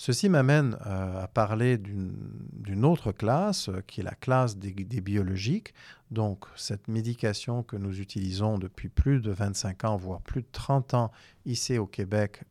Ceci 0.00 0.28
m'amène 0.28 0.76
euh, 0.86 1.24
à 1.24 1.26
parler 1.26 1.76
d'une 1.76 2.84
autre 2.84 3.10
classe, 3.10 3.68
euh, 3.68 3.80
qui 3.84 4.00
est 4.00 4.04
la 4.04 4.14
classe 4.14 4.56
des, 4.56 4.70
biologiques. 5.00 5.74
Donc, 6.12 6.44
cette 6.54 6.86
médication 6.86 7.64
que 7.64 7.74
nous 7.74 7.98
utilisons 7.98 8.58
depuis 8.58 8.90
plus 8.90 9.20
de 9.20 9.32
25 9.32 9.82
ans, 9.82 9.96
voire 9.96 10.20
plus 10.20 10.42
de 10.42 10.48
30 10.52 10.94
ans 10.94 11.10
ici 11.46 11.78
au 11.78 11.86
Québec 11.86 12.44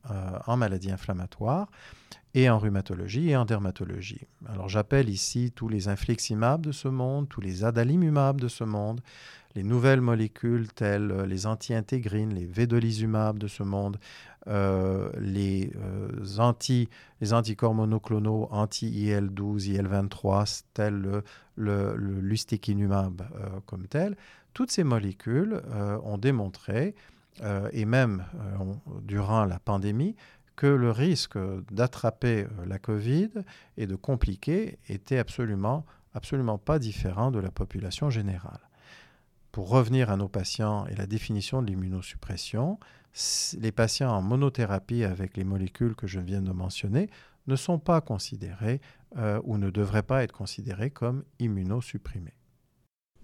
en 0.46 0.58
maladie 0.58 0.90
inflammatoire 0.90 1.70
et 2.34 2.50
en 2.50 2.58
rhumatologie 2.58 3.30
et 3.30 3.36
en 3.36 3.44
dermatologie. 3.44 4.26
Alors 4.46 4.68
j'appelle 4.68 5.08
ici 5.08 5.50
tous 5.54 5.68
les 5.68 5.88
infliximab 5.88 6.60
de 6.60 6.72
ce 6.72 6.88
monde, 6.88 7.28
tous 7.28 7.40
les 7.40 7.64
adalimumab 7.64 8.40
de 8.40 8.48
ce 8.48 8.64
monde, 8.64 9.00
les 9.54 9.62
nouvelles 9.62 10.00
molécules 10.00 10.68
telles 10.72 11.10
euh, 11.10 11.26
les 11.26 11.46
anti-intégrines, 11.46 12.34
les 12.34 12.46
vedolizumab 12.46 13.38
de 13.38 13.48
ce 13.48 13.62
monde, 13.62 13.98
euh, 14.46 15.10
les, 15.18 15.72
euh, 15.76 16.38
anti, 16.38 16.88
les 17.20 17.32
anticorps 17.32 17.74
monoclonaux 17.74 18.48
anti-IL-12, 18.50 19.66
IL-23 19.66 20.62
tels 20.74 20.94
le, 20.94 21.22
le, 21.56 22.20
lustikinumab 22.20 23.22
comme 23.66 23.86
tel, 23.86 24.16
toutes 24.54 24.70
ces 24.70 24.84
molécules 24.84 25.60
ont 26.04 26.18
démontré, 26.18 26.94
et 27.72 27.84
même 27.84 28.24
durant 29.02 29.44
la 29.44 29.58
pandémie, 29.58 30.16
que 30.58 30.66
le 30.66 30.90
risque 30.90 31.38
d'attraper 31.70 32.44
euh, 32.44 32.66
la 32.66 32.80
Covid 32.80 33.30
et 33.76 33.86
de 33.86 33.94
compliquer 33.94 34.80
était 34.88 35.18
absolument, 35.18 35.86
absolument 36.14 36.58
pas 36.58 36.80
différent 36.80 37.30
de 37.30 37.38
la 37.38 37.52
population 37.52 38.10
générale. 38.10 38.58
Pour 39.52 39.68
revenir 39.68 40.10
à 40.10 40.16
nos 40.16 40.26
patients 40.26 40.84
et 40.86 40.96
la 40.96 41.06
définition 41.06 41.62
de 41.62 41.68
l'immunosuppression, 41.68 42.80
les 43.60 43.72
patients 43.72 44.10
en 44.10 44.22
monothérapie 44.22 45.04
avec 45.04 45.36
les 45.36 45.44
molécules 45.44 45.94
que 45.94 46.06
je 46.06 46.20
viens 46.20 46.42
de 46.42 46.52
mentionner 46.52 47.08
ne 47.46 47.56
sont 47.56 47.78
pas 47.78 48.00
considérés 48.00 48.80
euh, 49.16 49.40
ou 49.44 49.58
ne 49.58 49.70
devraient 49.70 50.02
pas 50.02 50.22
être 50.22 50.32
considérés 50.32 50.90
comme 50.90 51.24
immunosupprimés. 51.38 52.34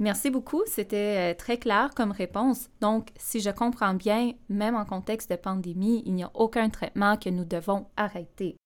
Merci 0.00 0.30
beaucoup, 0.30 0.62
c'était 0.66 1.32
euh, 1.32 1.34
très 1.36 1.58
clair 1.58 1.90
comme 1.94 2.10
réponse. 2.10 2.68
Donc, 2.80 3.10
si 3.16 3.40
je 3.40 3.50
comprends 3.50 3.94
bien, 3.94 4.32
même 4.48 4.74
en 4.74 4.84
contexte 4.84 5.30
de 5.30 5.36
pandémie, 5.36 6.02
il 6.04 6.14
n'y 6.14 6.24
a 6.24 6.30
aucun 6.34 6.68
traitement 6.68 7.16
que 7.16 7.28
nous 7.28 7.44
devons 7.44 7.86
arrêter. 7.96 8.56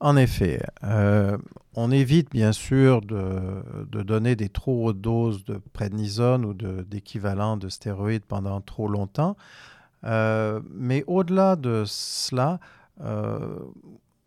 En 0.00 0.16
effet, 0.16 0.60
euh, 0.82 1.38
on 1.74 1.90
évite 1.90 2.30
bien 2.30 2.52
sûr 2.52 3.00
de, 3.00 3.86
donner 4.02 4.36
des 4.36 4.48
trop 4.50 4.86
hautes 4.86 5.00
doses 5.00 5.44
de 5.44 5.60
prédnisone 5.72 6.44
ou 6.44 6.52
d'équivalent 6.52 7.56
de, 7.56 7.68
stéroïdes 7.68 8.24
pendant 8.24 8.60
trop 8.60 8.86
longtemps. 8.86 9.36
Euh, 10.04 10.60
mais 10.70 11.04
au-delà 11.06 11.56
de 11.56 11.84
cela, 11.86 12.60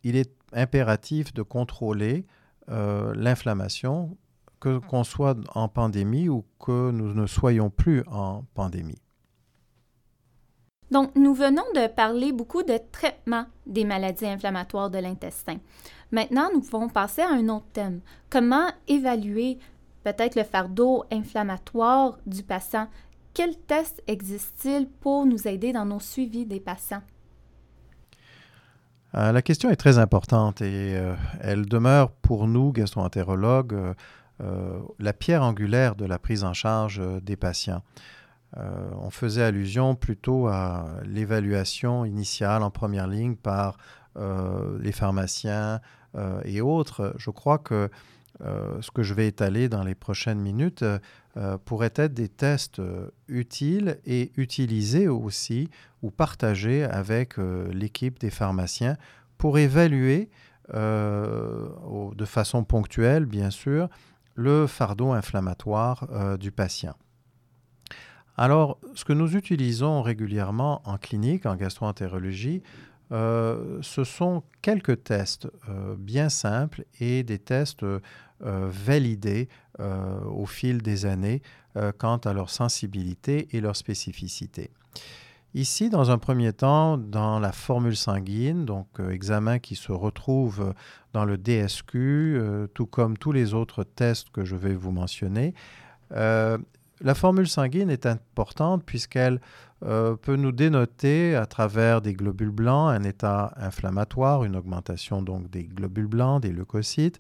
il 0.04 0.16
est 0.16 0.32
impératif 0.54 1.34
de 1.34 1.42
contrôler 1.42 2.26
l'inflammation 2.68 4.18
que 4.60 4.80
qu'on 4.80 5.04
soit 5.04 5.38
en 5.56 5.68
pandémie 5.68 6.30
ou 6.30 6.44
que 6.60 6.92
nous 6.92 7.14
ne 7.14 7.28
soyons 7.28 7.70
plus 7.70 8.04
en 8.08 8.44
pandémie. 8.54 9.02
Donc, 10.90 11.14
nous 11.16 11.34
venons 11.34 11.66
de 11.76 11.88
parler 11.88 12.32
beaucoup 12.32 12.64
de 12.64 12.80
traitement 12.92 13.46
des 13.66 13.84
maladies 13.84 14.26
inflammatoires 14.26 14.90
de 14.90 15.00
l'intestin. 15.00 15.58
Maintenant, 16.12 16.50
nous 16.54 16.62
pouvons 16.62 16.88
passer 16.88 17.22
à 17.22 17.30
un 17.30 17.50
autre 17.50 17.66
thème. 17.74 18.00
Comment 18.30 18.70
évaluer 18.88 19.58
peut-être 20.06 20.36
le 20.36 20.44
fardeau 20.44 21.04
inflammatoire 21.12 22.18
du 22.26 22.42
patient? 22.42 22.88
Quels 23.38 23.56
tests 23.56 24.02
existent-ils 24.08 24.88
pour 24.88 25.28
nous 25.28 25.48
aider 25.48 25.72
dans 25.72 25.86
nos 25.86 26.00
suivis 26.00 26.48
des 26.48 26.60
patients? 26.60 27.04
Euh, 29.14 29.32
la 29.32 29.44
question 29.44 29.70
est 29.70 29.76
très 29.76 30.00
importante 30.00 30.64
et 30.64 30.98
euh, 30.98 31.14
elle 31.40 31.68
demeure 31.68 32.10
pour 32.10 32.48
nous, 32.48 32.72
gastro-entérologues, 32.72 33.74
euh, 33.74 33.94
euh, 34.42 34.80
la 34.98 35.14
pierre 35.14 35.44
angulaire 35.44 35.96
de 35.96 36.06
la 36.06 36.18
prise 36.18 36.44
en 36.44 36.54
charge 36.54 37.00
des 37.22 37.36
patients. 37.36 37.84
On 38.56 39.12
faisait 39.12 39.44
allusion 39.44 39.94
plutôt 39.94 40.48
à 40.48 40.88
l'évaluation 41.04 42.06
initiale 42.06 42.64
en 42.64 42.72
première 42.72 43.06
ligne 43.06 43.36
par 43.36 43.78
les 44.80 44.92
pharmaciens 44.92 45.80
et 46.44 46.62
autres. 46.62 47.14
Je 47.18 47.30
crois 47.30 47.60
que 47.60 47.92
ce 48.40 48.92
que 48.92 49.02
je 49.02 49.14
vais 49.14 49.28
étaler 49.28 49.68
dans 49.70 49.84
les 49.84 49.96
prochaines 49.96 50.40
minutes 50.40 50.86
pourrait 51.66 51.94
être 51.96 52.14
des 52.14 52.30
tests 52.30 52.82
utiles 53.28 54.00
et 54.06 54.32
utilisés 54.38 55.08
aussi 55.08 55.70
ou 56.04 56.12
partagés 56.12 56.84
avec 56.84 57.38
l'équipe 57.72 58.20
des 58.20 58.30
pharmaciens 58.30 58.98
pour 59.38 59.58
évaluer 59.58 60.30
de 60.72 62.26
façon 62.26 62.64
ponctuelle, 62.64 63.26
bien 63.26 63.50
sûr, 63.50 63.90
le 64.38 64.68
fardeau 64.68 65.12
inflammatoire 65.12 66.08
euh, 66.12 66.38
du 66.38 66.52
patient. 66.52 66.96
Alors, 68.38 68.80
ce 68.94 69.04
que 69.04 69.14
nous 69.14 69.36
utilisons 69.36 70.04
régulièrement 70.04 70.82
en 70.86 70.98
clinique, 70.98 71.48
en 71.48 71.56
gastroentérologie, 71.56 72.62
euh, 73.12 73.80
ce 73.82 74.04
sont 74.04 74.44
quelques 74.62 75.04
tests 75.04 75.48
euh, 75.70 75.96
bien 75.98 76.30
simples 76.30 76.86
et 77.00 77.24
des 77.24 77.40
tests 77.40 77.84
validés 78.40 79.50
au 79.80 80.46
fil 80.46 80.82
des 80.82 81.06
années 81.06 81.42
quant 81.98 82.18
à 82.18 82.34
leur 82.34 82.50
sensibilité 82.50 83.48
et 83.52 83.62
leur 83.62 83.76
spécificité. 83.76 84.72
Ici, 85.58 85.90
dans 85.90 86.12
un 86.12 86.18
premier 86.18 86.54
temps, 86.54 86.98
dans 86.98 87.40
la 87.40 87.52
formule 87.52 87.96
sanguine, 87.96 88.66
donc 88.66 88.88
euh, 89.00 89.10
examen 89.10 89.60
qui 89.60 89.76
se 89.76 89.92
retrouve 89.92 90.74
dans 91.14 91.26
le 91.26 91.38
DSQ, 91.38 91.98
euh, 91.98 92.68
tout 92.68 92.86
comme 92.86 93.18
tous 93.18 93.32
les 93.32 93.56
autres 93.56 93.84
tests 93.84 94.30
que 94.30 94.46
je 94.46 94.56
vais 94.56 94.76
vous 94.76 94.92
mentionner, 94.92 95.56
euh, 96.12 96.58
la 97.02 97.16
formule 97.16 97.48
sanguine 97.48 97.90
est 97.90 98.06
importante 98.06 98.84
puisqu'elle 98.86 99.40
peut 99.82 100.36
nous 100.36 100.52
dénoter 100.52 101.36
à 101.36 101.46
travers 101.46 102.02
des 102.02 102.14
globules 102.14 102.52
blancs 102.52 102.90
un 102.90 103.04
état 103.04 103.54
inflammatoire, 103.58 104.44
une 104.44 104.56
augmentation 104.56 105.22
donc 105.22 105.50
des 105.52 105.66
globules 105.66 106.08
blancs, 106.08 106.42
des 106.42 106.52
leucocytes, 106.52 107.20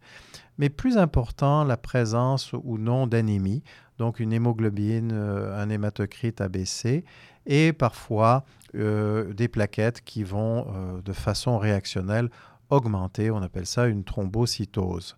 mais 0.57 0.69
plus 0.69 0.97
important, 0.97 1.63
la 1.63 1.77
présence 1.77 2.53
ou 2.53 2.77
non 2.77 3.05
d'anémie, 3.05 3.63
donc 3.99 4.19
une 4.19 4.33
hémoglobine, 4.33 5.11
un 5.11 5.69
hématocrite 5.69 6.41
ABC, 6.41 7.03
et 7.47 7.73
parfois 7.73 8.43
euh, 8.75 9.33
des 9.33 9.47
plaquettes 9.47 10.01
qui 10.03 10.23
vont 10.23 10.67
euh, 10.67 11.01
de 11.01 11.13
façon 11.13 11.57
réactionnelle 11.57 12.29
augmenter. 12.69 13.31
On 13.31 13.41
appelle 13.41 13.65
ça 13.65 13.87
une 13.87 14.03
thrombocytose. 14.03 15.15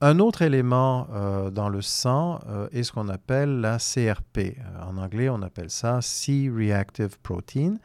Un 0.00 0.20
autre 0.20 0.42
élément 0.42 1.08
euh, 1.12 1.50
dans 1.50 1.68
le 1.68 1.82
sang 1.82 2.38
euh, 2.48 2.68
est 2.70 2.84
ce 2.84 2.92
qu'on 2.92 3.08
appelle 3.08 3.60
la 3.60 3.78
CRP. 3.78 4.38
Euh, 4.38 4.52
en 4.88 4.96
anglais, 4.96 5.28
on 5.28 5.42
appelle 5.42 5.70
ça 5.70 6.00
C-reactive 6.00 7.18
protein. 7.20 7.78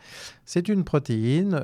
C'est 0.45 0.69
une 0.69 0.84
protéine 0.84 1.60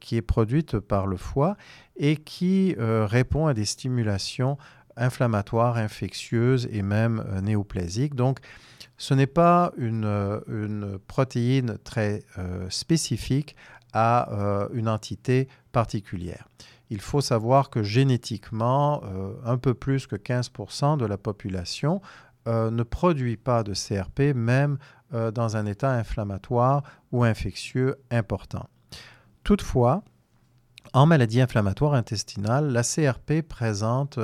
qui 0.00 0.16
est 0.16 0.22
produite 0.22 0.78
par 0.78 1.06
le 1.06 1.18
foie 1.18 1.56
et 1.96 2.16
qui 2.16 2.74
répond 2.78 3.46
à 3.46 3.54
des 3.54 3.64
stimulations 3.64 4.56
inflammatoires, 4.96 5.76
infectieuses 5.76 6.68
et 6.72 6.82
même 6.82 7.24
néoplésiques. 7.42 8.14
Donc, 8.14 8.38
ce 8.96 9.14
n'est 9.14 9.26
pas 9.26 9.72
une, 9.76 10.98
protéine 11.06 11.76
très 11.84 12.22
spécifique 12.68 13.56
à 13.92 14.28
une 14.72 14.88
entité 14.88 15.48
particulière 15.72 16.46
il 16.90 17.00
faut 17.00 17.20
savoir 17.20 17.70
que 17.70 17.82
génétiquement, 17.82 19.02
euh, 19.04 19.32
un 19.44 19.56
peu 19.56 19.74
plus 19.74 20.06
que 20.06 20.16
15% 20.16 20.98
de 20.98 21.06
la 21.06 21.16
population 21.16 22.02
euh, 22.48 22.70
ne 22.70 22.82
produit 22.82 23.36
pas 23.36 23.62
de 23.62 23.74
CRP, 23.74 24.34
même 24.34 24.78
euh, 25.14 25.30
dans 25.30 25.56
un 25.56 25.66
état 25.66 25.92
inflammatoire 25.92 26.82
ou 27.12 27.22
infectieux 27.22 27.96
important. 28.10 28.66
Toutefois, 29.44 30.02
en 30.92 31.06
maladie 31.06 31.40
inflammatoire 31.40 31.94
intestinale, 31.94 32.72
la 32.72 32.82
CRP 32.82 33.42
présente 33.48 34.18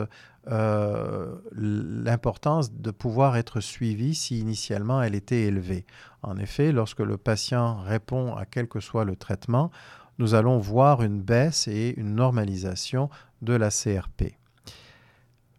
l'importance 1.57 2.73
de 2.73 2.93
pouvoir 2.93 3.37
être 3.37 3.59
suivie 3.61 4.15
si 4.15 4.39
initialement 4.39 5.03
elle 5.03 5.17
était 5.17 5.43
élevée. 5.43 5.85
En 6.23 6.37
effet, 6.37 6.71
lorsque 6.71 7.01
le 7.01 7.17
patient 7.17 7.81
répond 7.83 8.37
à 8.37 8.47
quel 8.47 8.69
que 8.69 8.79
soit 8.79 9.05
le 9.05 9.17
traitement, 9.17 9.73
nous 10.19 10.35
allons 10.35 10.59
voir 10.59 11.03
une 11.03 11.21
baisse 11.21 11.69
et 11.69 11.95
une 11.97 12.15
normalisation 12.15 13.11
de 13.43 13.53
la 13.53 13.71
CRP. 13.71 14.37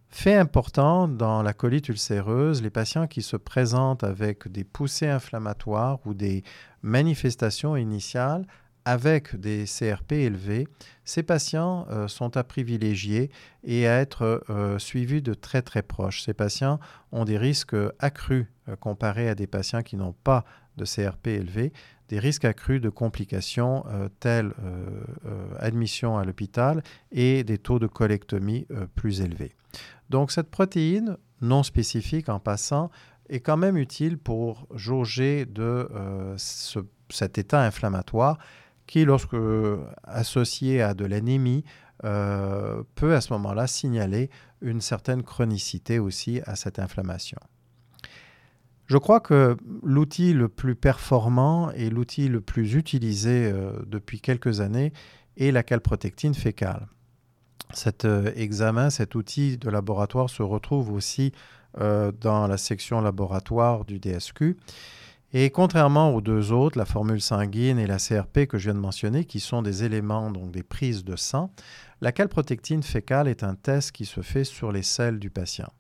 Fait 0.10 0.36
important 0.36 1.08
dans 1.08 1.44
la 1.44 1.54
colite 1.54 1.90
ulcéreuse, 1.90 2.64
les 2.64 2.70
patients 2.70 3.08
qui 3.08 3.22
se 3.22 3.38
présentent 3.38 4.04
avec 4.04 4.48
des 4.48 4.64
poussées 4.64 5.08
inflammatoires 5.08 6.00
ou 6.06 6.14
des 6.14 6.44
manifestations 6.82 7.76
initiales 7.76 8.48
avec 8.88 9.36
des 9.36 9.66
CRP 9.66 10.14
élevés, 10.14 10.66
ces 11.04 11.22
patients 11.22 11.86
euh, 11.92 12.08
sont 12.08 12.38
à 12.38 12.46
privilégier 12.46 13.30
et 13.66 13.86
à 13.86 14.00
être 14.00 14.46
euh, 14.50 14.80
suivis 14.80 15.22
de 15.22 15.34
très 15.34 15.62
très 15.62 15.82
proche. 15.82 16.22
Ces 16.22 16.34
patients 16.34 16.80
ont 17.12 17.26
des 17.26 17.38
risques 17.38 17.76
accrus 18.00 18.46
euh, 18.70 18.78
comparés 18.78 19.28
à 19.28 19.36
des 19.36 19.46
patients 19.46 19.84
qui 19.84 19.98
n'ont 19.98 20.16
pas 20.24 20.46
de 20.78 20.86
CRP 20.86 21.28
élevé, 21.28 21.74
des 22.10 22.20
risques 22.20 22.46
accrus 22.46 22.82
de 22.82 22.90
complications 22.90 23.86
euh, 23.88 24.10
telles 24.20 24.54
euh, 24.64 24.86
euh, 25.26 25.48
admission 25.60 26.18
à 26.18 26.24
l'hôpital 26.24 26.84
et 27.12 27.44
des 27.44 27.58
taux 27.58 27.80
de 27.80 27.88
colectomie 27.88 28.68
plus 28.96 29.22
élevés. 29.22 29.56
Donc 30.10 30.32
cette 30.32 30.50
protéine 30.50 31.18
non 31.42 31.64
spécifique 31.64 32.30
en 32.30 32.40
passant 32.40 32.90
est 33.30 33.42
quand 33.42 33.58
même 33.58 33.78
utile 33.78 34.18
pour 34.18 34.68
jauger 34.74 35.46
de 35.46 35.88
cet 37.10 37.38
état 37.38 37.62
inflammatoire 37.62 38.38
qui, 38.86 39.04
lorsque 39.04 39.36
associé 40.04 40.82
à 40.82 40.94
de 40.94 41.06
l'anémie, 41.06 41.66
peut 42.00 43.14
à 43.14 43.20
ce 43.20 43.34
moment-là 43.34 43.68
signaler 43.68 44.30
une 44.62 44.80
certaine 44.80 45.24
chronicité 45.24 46.00
aussi 46.00 46.42
à 46.46 46.56
cette 46.56 46.80
inflammation. 46.80 47.40
Je 48.88 48.98
crois 48.98 49.20
que 49.20 49.58
l'outil 49.84 50.34
le 50.34 50.48
plus 50.48 50.76
performant 50.76 51.72
et 51.72 51.90
l'outil 51.90 52.30
le 52.30 52.40
plus 52.40 52.76
utilisé 52.76 53.52
euh, 53.52 53.74
depuis 53.86 54.22
quelques 54.22 54.62
années 54.62 54.94
est 55.36 55.52
la 55.52 55.62
calprotectine 55.62 56.34
fécale. 56.34 56.88
Cet 57.74 58.06
euh, 58.06 58.32
examen, 58.36 58.90
cet 58.90 59.16
outil 59.16 59.58
de 59.58 59.70
laboratoire 59.70 60.30
se 60.30 60.42
retrouve 60.42 60.92
aussi 60.94 61.34
euh, 61.80 62.14
dans 62.14 62.48
la 62.48 62.58
section 62.58 63.02
laboratoire 63.02 63.84
du 63.84 64.00
DSQ. 64.00 64.56
Et 65.34 65.50
contrairement 65.50 66.16
aux 66.16 66.22
deux 66.22 66.54
autres, 66.54 66.78
la 66.78 66.86
formule 66.86 67.20
sanguine 67.20 67.80
et 67.80 67.88
la 67.88 67.98
CRP 67.98 68.46
que 68.48 68.58
je 68.58 68.70
viens 68.70 68.74
de 68.74 68.80
mentionner, 68.80 69.26
qui 69.26 69.42
sont 69.42 69.62
des 69.62 69.84
éléments, 69.84 70.32
donc 70.32 70.52
des 70.52 70.64
prises 70.64 71.04
de 71.04 71.18
sang, 71.18 71.52
la 72.00 72.14
calprotectine 72.14 72.82
fécale 72.82 73.28
est 73.28 73.44
un 73.44 73.56
test 73.56 73.92
qui 73.92 74.06
se 74.06 74.22
fait 74.22 74.46
sur 74.46 74.72
les 74.72 74.84
selles 74.84 75.20
du 75.20 75.30
patient. 75.30 75.74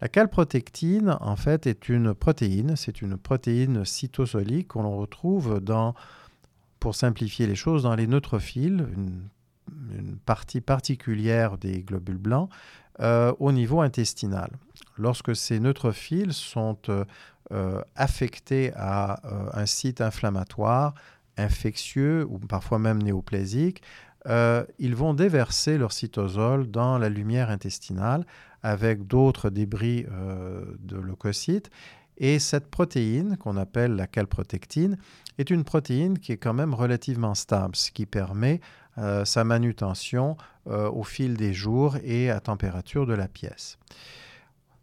La 0.00 0.08
calprotectine, 0.08 1.16
en 1.20 1.36
fait, 1.36 1.66
est 1.66 1.88
une 1.88 2.14
protéine. 2.14 2.76
C'est 2.76 3.02
une 3.02 3.16
protéine 3.16 3.84
cytosolique 3.84 4.68
qu'on 4.68 4.88
retrouve 4.96 5.60
dans, 5.60 5.94
pour 6.78 6.94
simplifier 6.94 7.46
les 7.46 7.56
choses, 7.56 7.82
dans 7.82 7.96
les 7.96 8.06
neutrophiles, 8.06 8.86
une, 8.94 9.28
partie 10.24 10.62
particulière 10.62 11.58
des 11.58 11.82
globules 11.82 12.18
blancs, 12.18 12.48
euh, 13.00 13.32
au 13.38 13.52
niveau 13.52 13.80
intestinal. 13.80 14.50
Lorsque 14.96 15.36
ces 15.36 15.60
neutrophiles 15.60 16.32
sont 16.32 16.78
euh, 16.88 17.82
affectés 17.94 18.72
à 18.76 19.20
euh, 19.26 19.50
un 19.52 19.66
site 19.66 20.00
inflammatoire, 20.00 20.94
infectieux 21.36 22.26
ou 22.28 22.38
parfois 22.38 22.78
même 22.78 23.02
néoplésique, 23.02 23.82
ils 24.78 24.94
vont 24.94 25.14
déverser 25.14 25.78
leur 25.78 25.92
cytosol 25.92 26.70
dans 26.70 26.98
la 26.98 27.08
lumière 27.08 27.48
intestinale 27.48 28.26
avec 28.62 29.06
d'autres 29.06 29.50
débris 29.50 30.06
euh, 30.10 30.64
de 30.80 30.96
leucocytes. 30.96 31.70
Et 32.16 32.38
cette 32.40 32.68
protéine, 32.68 33.36
qu'on 33.36 33.56
appelle 33.56 33.94
la 33.94 34.08
calprotectine, 34.08 34.98
est 35.38 35.50
une 35.50 35.62
protéine 35.62 36.18
qui 36.18 36.32
est 36.32 36.36
quand 36.36 36.54
même 36.54 36.74
relativement 36.74 37.34
stable, 37.34 37.76
ce 37.76 37.92
qui 37.92 38.06
permet 38.06 38.60
euh, 38.98 39.24
sa 39.24 39.44
manutention 39.44 40.36
euh, 40.66 40.90
au 40.90 41.04
fil 41.04 41.36
des 41.36 41.54
jours 41.54 41.96
et 42.02 42.30
à 42.30 42.40
température 42.40 43.06
de 43.06 43.14
la 43.14 43.28
pièce. 43.28 43.78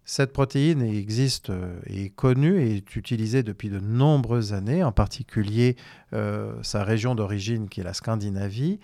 Cette 0.06 0.32
protéine 0.32 0.84
existe 0.84 1.52
et 1.88 2.06
est 2.06 2.10
connue 2.10 2.62
et 2.62 2.76
est 2.78 2.96
utilisée 2.96 3.42
depuis 3.42 3.70
de 3.70 3.80
nombreuses 3.80 4.54
années, 4.54 4.84
en 4.84 4.92
particulier 4.92 5.78
sa 6.62 6.84
région 6.84 7.16
d'origine 7.16 7.68
qui 7.68 7.82
est 7.82 7.84
la 7.84 7.96
Scandinavie, 7.96 8.80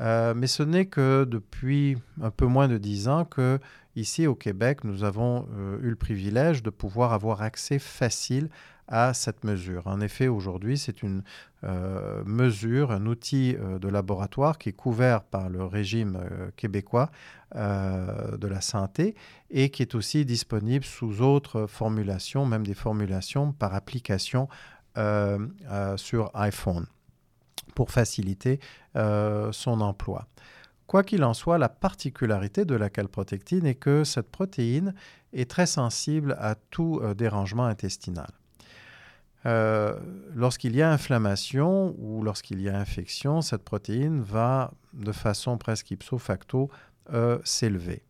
mais 0.00 0.48
ce 0.48 0.64
n'est 0.64 0.86
que 0.86 1.22
depuis 1.30 1.96
un 2.20 2.32
peu 2.32 2.46
moins 2.46 2.66
de 2.66 2.76
dix 2.76 3.06
ans 3.06 3.24
que 3.24 3.60
Ici 3.96 4.26
au 4.26 4.34
Québec, 4.34 4.82
nous 4.82 5.04
avons 5.04 5.46
euh, 5.56 5.78
eu 5.80 5.90
le 5.90 5.96
privilège 5.96 6.64
de 6.64 6.70
pouvoir 6.70 7.12
avoir 7.12 7.42
accès 7.42 7.78
facile 7.78 8.48
à 8.88 9.14
cette 9.14 9.44
mesure. 9.44 9.86
En 9.86 10.00
effet, 10.00 10.26
aujourd'hui, 10.26 10.76
c'est 10.76 11.02
une 11.02 11.22
euh, 11.62 12.22
mesure, 12.26 12.90
un 12.90 13.06
outil 13.06 13.56
euh, 13.56 13.78
de 13.78 13.88
laboratoire 13.88 14.58
qui 14.58 14.70
est 14.70 14.74
couvert 14.74 15.22
par 15.22 15.48
le 15.48 15.64
régime 15.64 16.18
québécois 16.56 17.10
de 17.54 18.48
la 18.48 18.60
santé 18.60 19.14
et 19.48 19.70
qui 19.70 19.82
est 19.82 19.94
aussi 19.94 20.24
disponible 20.24 20.84
sous 20.84 21.22
autres 21.22 21.68
formulations, 21.68 22.46
même 22.46 22.66
des 22.66 22.74
formulations 22.74 23.52
par 23.52 23.74
application 23.74 24.48
sur 25.96 26.30
iPhone 26.34 26.86
pour 27.76 27.92
faciliter 27.92 28.58
son 28.96 29.80
emploi. 29.80 30.26
Quoi 30.86 31.02
qu'il 31.02 31.24
en 31.24 31.34
soit, 31.34 31.58
la 31.58 31.68
particularité 31.68 32.64
de 32.64 32.74
la 32.74 32.90
calprotectine 32.90 33.66
est 33.66 33.74
que 33.74 34.04
cette 34.04 34.30
protéine 34.30 34.94
est 35.32 35.50
très 35.50 35.66
sensible 35.66 36.36
à 36.38 36.54
tout 36.54 37.00
euh, 37.02 37.14
dérangement 37.14 37.64
intestinal. 37.64 38.28
Euh, 39.46 39.98
lorsqu'il 40.34 40.74
y 40.74 40.82
a 40.82 40.90
inflammation 40.90 41.94
ou 41.98 42.22
lorsqu'il 42.22 42.60
y 42.60 42.68
a 42.68 42.78
infection, 42.78 43.42
cette 43.42 43.62
protéine 43.62 44.22
va 44.22 44.72
de 44.94 45.12
façon 45.12 45.58
presque 45.58 45.90
ipso 45.90 46.18
facto 46.18 46.70
euh, 47.12 47.38
s'élever. 47.44 48.02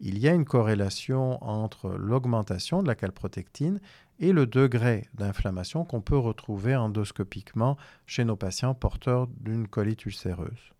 Il 0.00 0.18
y 0.18 0.28
a 0.28 0.32
une 0.32 0.44
corrélation 0.44 1.42
entre 1.42 1.90
l'augmentation 1.90 2.82
de 2.82 2.88
la 2.88 2.94
calprotectine 2.94 3.80
et 4.20 4.32
le 4.32 4.46
degré 4.46 5.08
d'inflammation 5.14 5.84
qu'on 5.84 6.00
peut 6.00 6.16
retrouver 6.18 6.76
endoscopiquement 6.76 7.76
chez 8.06 8.24
nos 8.24 8.36
patients 8.36 8.74
porteurs 8.74 9.26
d'une 9.40 9.66
colite 9.66 10.06
ulcéreuse. 10.06 10.72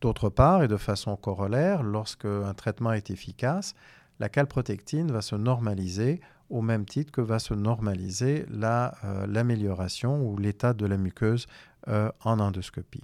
D'autre 0.00 0.28
part, 0.28 0.62
et 0.62 0.68
de 0.68 0.76
façon 0.76 1.16
corollaire, 1.16 1.82
lorsque 1.82 2.24
un 2.24 2.54
traitement 2.54 2.92
est 2.92 3.10
efficace, 3.10 3.74
la 4.20 4.28
calprotectine 4.28 5.10
va 5.10 5.22
se 5.22 5.34
normaliser 5.34 6.20
au 6.50 6.62
même 6.62 6.86
titre 6.86 7.12
que 7.12 7.20
va 7.20 7.38
se 7.38 7.54
normaliser 7.54 8.46
euh, 8.62 9.26
l'amélioration 9.26 10.22
ou 10.22 10.36
l'état 10.36 10.72
de 10.72 10.86
la 10.86 10.96
muqueuse 10.96 11.46
euh, 11.88 12.10
en 12.24 12.40
endoscopie. 12.40 13.02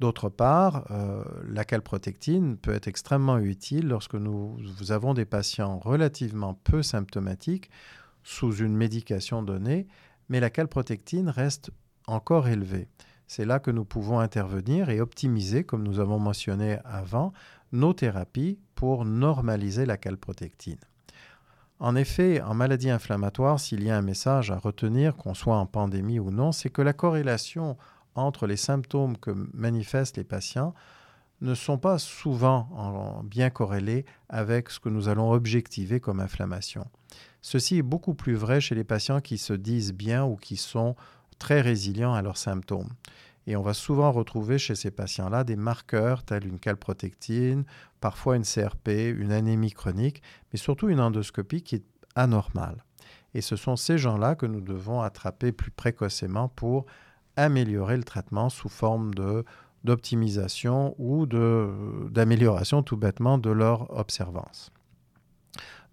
D'autre 0.00 0.28
part, 0.28 0.86
euh, 0.90 1.22
la 1.46 1.64
calprotectine 1.64 2.56
peut 2.56 2.74
être 2.74 2.88
extrêmement 2.88 3.38
utile 3.38 3.88
lorsque 3.88 4.14
nous 4.14 4.58
avons 4.90 5.14
des 5.14 5.24
patients 5.24 5.78
relativement 5.78 6.54
peu 6.54 6.82
symptomatiques 6.82 7.70
sous 8.22 8.56
une 8.56 8.74
médication 8.74 9.42
donnée, 9.42 9.86
mais 10.28 10.40
la 10.40 10.50
calprotectine 10.50 11.28
reste 11.28 11.70
encore 12.06 12.48
élevée. 12.48 12.88
C'est 13.26 13.44
là 13.44 13.58
que 13.58 13.70
nous 13.70 13.84
pouvons 13.84 14.18
intervenir 14.18 14.90
et 14.90 15.00
optimiser, 15.00 15.64
comme 15.64 15.82
nous 15.82 16.00
avons 16.00 16.18
mentionné 16.18 16.78
avant, 16.84 17.32
nos 17.72 17.92
thérapies 17.92 18.58
pour 18.74 19.04
normaliser 19.04 19.86
la 19.86 19.96
calprotectine. 19.96 20.78
En 21.80 21.96
effet, 21.96 22.40
en 22.40 22.54
maladie 22.54 22.90
inflammatoire, 22.90 23.58
s'il 23.58 23.82
y 23.82 23.90
a 23.90 23.96
un 23.96 24.02
message 24.02 24.50
à 24.50 24.58
retenir, 24.58 25.16
qu'on 25.16 25.34
soit 25.34 25.56
en 25.56 25.66
pandémie 25.66 26.20
ou 26.20 26.30
non, 26.30 26.52
c'est 26.52 26.70
que 26.70 26.82
la 26.82 26.92
corrélation 26.92 27.76
entre 28.14 28.46
les 28.46 28.56
symptômes 28.56 29.16
que 29.18 29.32
manifestent 29.52 30.16
les 30.16 30.24
patients 30.24 30.72
ne 31.40 31.54
sont 31.54 31.78
pas 31.78 31.98
souvent 31.98 33.22
bien 33.24 33.50
corrélés 33.50 34.06
avec 34.28 34.70
ce 34.70 34.78
que 34.78 34.88
nous 34.88 35.08
allons 35.08 35.32
objectiver 35.32 35.98
comme 35.98 36.20
inflammation. 36.20 36.86
Ceci 37.42 37.78
est 37.78 37.82
beaucoup 37.82 38.14
plus 38.14 38.34
vrai 38.34 38.60
chez 38.60 38.74
les 38.74 38.84
patients 38.84 39.20
qui 39.20 39.36
se 39.36 39.52
disent 39.52 39.92
bien 39.92 40.24
ou 40.24 40.36
qui 40.36 40.56
sont 40.56 40.94
très 41.38 41.60
résilients 41.60 42.14
à 42.14 42.22
leurs 42.22 42.36
symptômes. 42.36 42.88
Et 43.46 43.56
on 43.56 43.62
va 43.62 43.74
souvent 43.74 44.10
retrouver 44.10 44.58
chez 44.58 44.74
ces 44.74 44.90
patients-là 44.90 45.44
des 45.44 45.56
marqueurs 45.56 46.22
tels 46.22 46.46
une 46.46 46.58
calprotectine, 46.58 47.64
parfois 48.00 48.36
une 48.36 48.44
CRP, 48.44 48.88
une 48.88 49.32
anémie 49.32 49.72
chronique, 49.72 50.22
mais 50.52 50.58
surtout 50.58 50.88
une 50.88 51.00
endoscopie 51.00 51.62
qui 51.62 51.76
est 51.76 51.84
anormale. 52.14 52.84
Et 53.34 53.40
ce 53.40 53.56
sont 53.56 53.76
ces 53.76 53.98
gens-là 53.98 54.34
que 54.34 54.46
nous 54.46 54.60
devons 54.60 55.02
attraper 55.02 55.52
plus 55.52 55.70
précocement 55.70 56.48
pour 56.48 56.86
améliorer 57.36 57.96
le 57.96 58.04
traitement 58.04 58.48
sous 58.48 58.68
forme 58.68 59.12
d'optimisation 59.84 60.94
ou 60.98 61.26
d'amélioration 61.26 62.82
tout 62.82 62.96
bêtement 62.96 63.38
de 63.38 63.50
leur 63.50 63.98
observance. 63.98 64.70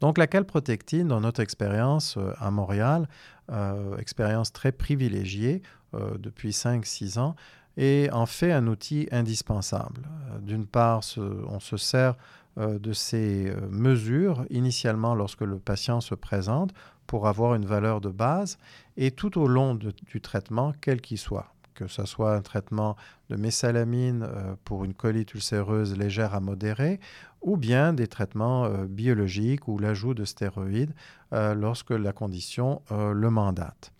Donc 0.02 0.18
la 0.18 0.26
calprotectine, 0.26 1.08
dans 1.08 1.22
notre 1.22 1.42
expérience 1.42 2.18
euh, 2.18 2.34
à 2.40 2.50
Montréal, 2.50 3.08
euh, 3.52 3.98
expérience 3.98 4.52
très 4.52 4.72
privilégiée 4.72 5.62
euh, 5.94 6.18
depuis 6.18 6.52
5-6 6.52 7.20
ans, 7.20 7.36
est 7.78 8.12
en 8.12 8.26
fait 8.26 8.52
un 8.52 8.68
outil 8.68 9.08
indispensable. 9.12 10.02
D'une 10.42 10.66
part, 10.66 11.02
on 11.18 11.60
se 11.62 11.78
sert 11.78 12.16
de 12.58 12.92
ces 12.92 13.54
mesures 13.70 14.46
initialement 14.50 15.16
lorsque 15.16 15.42
le 15.42 15.58
patient 15.58 16.02
se 16.02 16.14
présente 16.14 16.74
pour 17.08 17.30
avoir 17.30 17.56
une 17.56 17.66
valeur 17.66 18.02
de 18.02 18.10
base 18.10 18.58
et 18.98 19.12
tout 19.12 19.40
au 19.40 19.48
long 19.48 19.74
du 19.76 20.20
traitement, 20.20 20.74
quel 20.82 21.00
qu'il 21.00 21.18
soit 21.18 21.51
que 21.82 21.88
ce 21.88 22.06
soit 22.06 22.36
un 22.36 22.42
traitement 22.42 22.96
de 23.30 23.36
mésalamine 23.36 24.24
euh, 24.24 24.56
pour 24.66 24.86
une 24.86 24.94
colite 24.94 25.34
ulcéreuse 25.34 25.98
légère 25.98 26.36
à 26.36 26.40
modérée, 26.40 27.00
ou 27.42 27.58
bien 27.58 27.94
des 27.94 28.08
traitements 28.08 28.66
euh, 28.66 28.86
biologiques 28.86 29.68
ou 29.68 29.80
l'ajout 29.80 30.14
de 30.14 30.26
stéroïdes 30.26 30.94
euh, 31.34 31.56
lorsque 31.56 31.92
la 31.92 32.14
condition 32.14 32.82
le 32.92 33.30
mandate. 33.30 33.94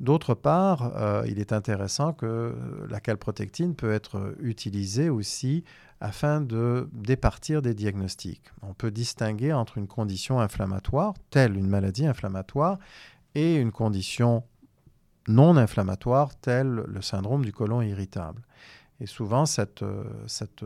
D'autre 0.00 0.34
part, 0.34 0.90
il 1.26 1.38
est 1.38 1.52
intéressant 1.52 2.12
que 2.12 2.56
la 2.88 2.98
calprotectine 2.98 3.76
peut 3.76 3.92
être 3.92 4.34
utilisée 4.40 5.10
aussi 5.10 5.62
afin 6.00 6.40
de 6.40 6.88
départir 6.92 7.62
des 7.62 7.72
diagnostics. 7.72 8.50
On 8.62 8.74
peut 8.74 8.90
distinguer 8.90 9.52
entre 9.52 9.78
une 9.78 9.86
condition 9.86 10.40
inflammatoire, 10.40 11.14
telle 11.30 11.56
une 11.56 11.68
maladie 11.68 12.06
inflammatoire, 12.06 12.78
et 13.36 13.54
une 13.56 13.70
condition 13.70 14.42
non 15.28 15.56
inflammatoires 15.56 16.34
tels 16.36 16.84
le 16.86 17.02
syndrome 17.02 17.44
du 17.44 17.52
côlon 17.52 17.82
irritable. 17.82 18.42
Et 19.00 19.06
souvent, 19.06 19.46
cette, 19.46 19.82
euh, 19.82 20.04
cette 20.26 20.64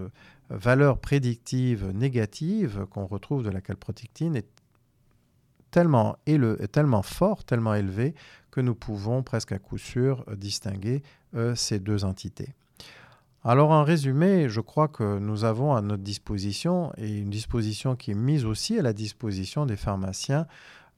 valeur 0.50 0.98
prédictive 0.98 1.90
négative 1.94 2.86
qu'on 2.90 3.06
retrouve 3.06 3.42
de 3.42 3.50
la 3.50 3.60
calprotectine 3.60 4.36
est 4.36 4.48
tellement, 5.70 6.16
est 6.26 6.72
tellement 6.72 7.02
forte, 7.02 7.46
tellement 7.46 7.74
élevée, 7.74 8.14
que 8.50 8.60
nous 8.60 8.74
pouvons 8.74 9.22
presque 9.22 9.52
à 9.52 9.58
coup 9.58 9.78
sûr 9.78 10.24
distinguer 10.36 11.02
euh, 11.34 11.54
ces 11.54 11.78
deux 11.78 12.04
entités. 12.04 12.54
Alors 13.44 13.70
en 13.70 13.84
résumé, 13.84 14.48
je 14.48 14.60
crois 14.60 14.88
que 14.88 15.18
nous 15.18 15.44
avons 15.44 15.74
à 15.74 15.82
notre 15.82 16.02
disposition, 16.02 16.92
et 16.96 17.18
une 17.18 17.30
disposition 17.30 17.94
qui 17.94 18.10
est 18.10 18.14
mise 18.14 18.44
aussi 18.44 18.78
à 18.78 18.82
la 18.82 18.92
disposition 18.92 19.66
des 19.66 19.76
pharmaciens, 19.76 20.46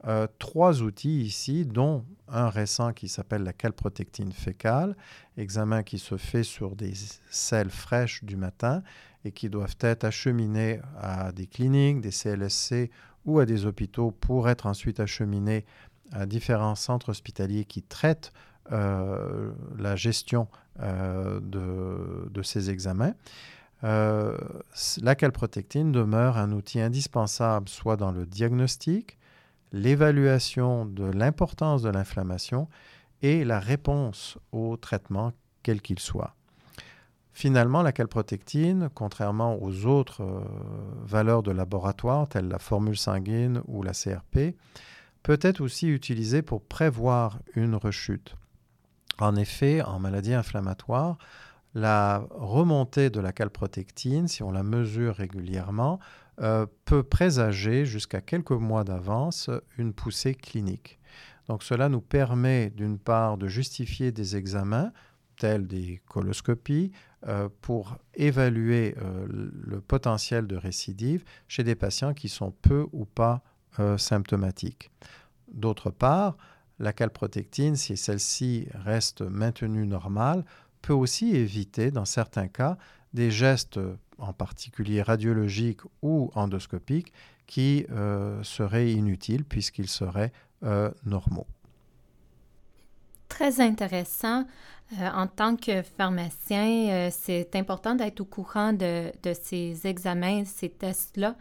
euh, 0.06 0.28
trois 0.38 0.82
outils 0.82 1.22
ici, 1.22 1.64
dont 1.64 2.04
un 2.28 2.48
récent 2.48 2.92
qui 2.92 3.08
s'appelle 3.08 3.42
la 3.42 3.52
calprotectine 3.52 4.32
fécale, 4.32 4.96
examen 5.36 5.82
qui 5.82 5.98
se 5.98 6.16
fait 6.16 6.44
sur 6.44 6.76
des 6.76 6.92
selles 7.30 7.70
fraîches 7.70 8.22
du 8.22 8.36
matin 8.36 8.82
et 9.24 9.32
qui 9.32 9.50
doivent 9.50 9.76
être 9.80 10.04
acheminés 10.04 10.80
à 11.00 11.32
des 11.32 11.46
cliniques, 11.48 12.00
des 12.00 12.12
CLSC 12.12 12.90
ou 13.24 13.40
à 13.40 13.46
des 13.46 13.66
hôpitaux 13.66 14.12
pour 14.12 14.48
être 14.48 14.66
ensuite 14.66 15.00
acheminés 15.00 15.64
à 16.12 16.26
différents 16.26 16.76
centres 16.76 17.08
hospitaliers 17.08 17.64
qui 17.64 17.82
traitent 17.82 18.32
euh, 18.70 19.50
la 19.78 19.96
gestion 19.96 20.46
euh, 20.80 21.40
de, 21.40 22.30
de, 22.30 22.42
ces 22.42 22.70
examens. 22.70 23.14
la 23.82 25.14
calprotectine 25.16 25.90
demeure 25.90 26.38
un 26.38 26.52
outil 26.52 26.80
indispensable 26.80 27.68
soit 27.68 27.96
dans 27.96 28.12
le 28.12 28.26
diagnostic, 28.26 29.17
l'évaluation 29.72 30.84
de 30.86 31.04
l'importance 31.04 31.82
de 31.82 31.90
l'inflammation 31.90 32.68
et 33.22 33.44
la 33.44 33.58
réponse 33.58 34.38
au 34.52 34.76
traitement, 34.76 35.32
quel 35.62 35.82
qu'il 35.82 35.98
soit. 35.98 36.34
Finalement, 37.32 37.82
la 37.82 37.92
calprotectine, 37.92 38.88
contrairement 38.94 39.62
aux 39.62 39.86
autres 39.86 40.22
euh, 40.22 40.40
valeurs 41.04 41.42
de 41.44 41.52
laboratoire, 41.52 42.28
telles 42.28 42.48
la 42.48 42.58
formule 42.58 42.96
sanguine 42.96 43.62
ou 43.68 43.82
la 43.82 43.92
CRP, 43.92 44.56
peut 45.22 45.38
être 45.42 45.60
aussi 45.60 45.86
utilisée 45.86 46.42
pour 46.42 46.62
prévoir 46.62 47.38
une 47.54 47.76
rechute. 47.76 48.34
En 49.20 49.36
effet, 49.36 49.82
en 49.82 49.98
maladie 49.98 50.34
inflammatoire, 50.34 51.18
la 51.74 52.24
remontée 52.30 53.10
de 53.10 53.20
la 53.20 53.32
calprotectine, 53.32 54.26
si 54.26 54.42
on 54.42 54.50
la 54.50 54.62
mesure 54.62 55.14
régulièrement, 55.14 56.00
euh, 56.40 56.66
peut 56.84 57.02
présager 57.02 57.84
jusqu'à 57.84 58.20
quelques 58.20 58.52
mois 58.52 58.84
d'avance 58.84 59.50
une 59.76 59.92
poussée 59.92 60.34
clinique. 60.34 61.00
Donc 61.48 61.64
cela 61.64 61.88
nous 61.88 62.00
permet 62.00 62.70
d'une 62.70 62.98
part 62.98 63.38
de 63.38 63.48
justifier 63.48 64.12
des 64.12 64.36
examens 64.36 64.92
tels 65.36 65.66
des 65.66 66.00
coloscopies 66.06 66.92
euh, 67.26 67.48
pour 67.60 67.96
évaluer 68.14 68.94
euh, 69.02 69.26
le 69.28 69.80
potentiel 69.80 70.46
de 70.46 70.54
récidive 70.54 71.24
chez 71.48 71.64
des 71.64 71.74
patients 71.74 72.14
qui 72.14 72.28
sont 72.28 72.52
peu 72.62 72.86
ou 72.92 73.04
pas 73.04 73.42
symptomatiques. 73.96 74.90
D'autre 75.52 75.90
part, 75.90 76.36
la 76.80 76.92
calprotectine, 76.92 77.76
si 77.76 77.96
celle-ci 77.96 78.66
reste 78.74 79.22
maintenue 79.22 79.86
normale, 79.86 80.44
peut 80.82 80.92
aussi 80.92 81.36
éviter, 81.36 81.92
dans 81.92 82.04
certains 82.04 82.48
cas, 82.48 82.76
des 83.14 83.30
gestes 83.30 83.78
en 84.18 84.32
particulier 84.32 85.02
radiologiques 85.02 85.80
ou 86.02 86.30
endoscopiques, 86.34 87.12
qui 87.46 87.86
euh, 87.90 88.42
seraient 88.42 88.92
inutiles 88.92 89.44
puisqu'ils 89.44 89.88
seraient 89.88 90.32
euh, 90.62 90.90
normaux. 91.04 91.46
Très 93.28 93.60
intéressant. 93.60 94.44
Euh, 94.98 95.06
en 95.14 95.26
tant 95.26 95.54
que 95.56 95.82
pharmacien, 95.82 97.10
c'est 97.10 97.54
important 97.56 97.94
d'être 97.94 98.20
au 98.20 98.24
courant 98.24 98.72
de, 98.72 99.12
de, 99.22 99.34
ces 99.34 99.86
examens, 99.86 100.44
ces 100.46 100.70
tests-là. 100.70 101.36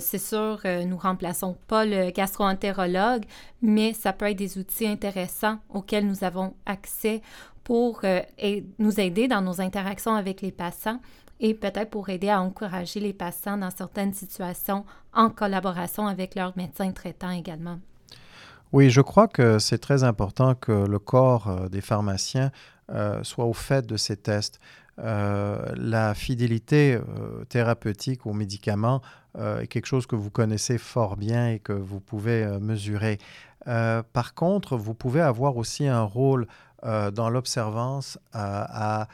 c'est 0.00 0.18
sûr, 0.18 0.60
nous 0.64 0.96
ne 0.96 1.00
remplaçons 1.00 1.58
pas 1.68 1.84
le 1.84 2.10
gastroentérologue, 2.10 3.24
mais 3.60 3.92
ça 3.92 4.14
peut 4.14 4.30
être 4.30 4.38
des 4.38 4.56
outils 4.56 4.86
intéressants 4.86 5.58
auxquels 5.68 6.06
nous 6.06 6.24
avons 6.24 6.54
accès 6.64 7.20
pour 7.64 8.02
nous 8.78 9.00
aider 9.00 9.26
dans 9.26 9.40
nos 9.40 9.60
interactions 9.60 10.14
avec 10.14 10.42
les 10.42 10.52
patients 10.52 11.00
et 11.40 11.54
peut-être 11.54 11.90
pour 11.90 12.08
aider 12.08 12.28
à 12.28 12.40
encourager 12.40 13.00
les 13.00 13.12
patients 13.12 13.56
dans 13.56 13.70
certaines 13.70 14.14
situations 14.14 14.84
en 15.12 15.30
collaboration 15.30 16.06
avec 16.06 16.34
leur 16.34 16.56
médecin 16.56 16.92
traitant 16.92 17.30
également. 17.30 17.78
Oui, 18.72 18.90
je 18.90 19.00
crois 19.00 19.28
que 19.28 19.60
c'est 19.60 19.78
très 19.78 20.02
important 20.02 20.56
que 20.56 20.72
le 20.72 20.98
corps 20.98 21.48
euh, 21.48 21.68
des 21.68 21.80
pharmaciens 21.80 22.50
euh, 22.90 23.22
soit 23.22 23.44
au 23.44 23.52
fait 23.52 23.86
de 23.86 23.96
ces 23.96 24.16
tests. 24.16 24.58
Euh, 24.98 25.64
la 25.76 26.12
fidélité 26.14 26.98
thérapeutique 27.48 28.26
aux 28.26 28.32
médicaments 28.32 29.00
est 29.36 29.66
quelque 29.66 29.86
chose 29.86 30.06
que 30.06 30.14
vous 30.14 30.30
connaissez 30.30 30.78
fort 30.78 31.16
bien 31.16 31.50
et 31.50 31.58
que 31.58 31.72
vous 31.72 31.98
pouvez 31.98 32.46
mesurer. 32.60 33.18
par 33.64 34.34
contre, 34.34 34.76
vous 34.76 34.94
pouvez 34.94 35.20
avoir 35.20 35.56
aussi 35.56 35.88
un 35.88 36.02
rôle 36.02 36.46
dans 36.84 37.30
l'observance 37.30 38.18
à, 38.32 39.08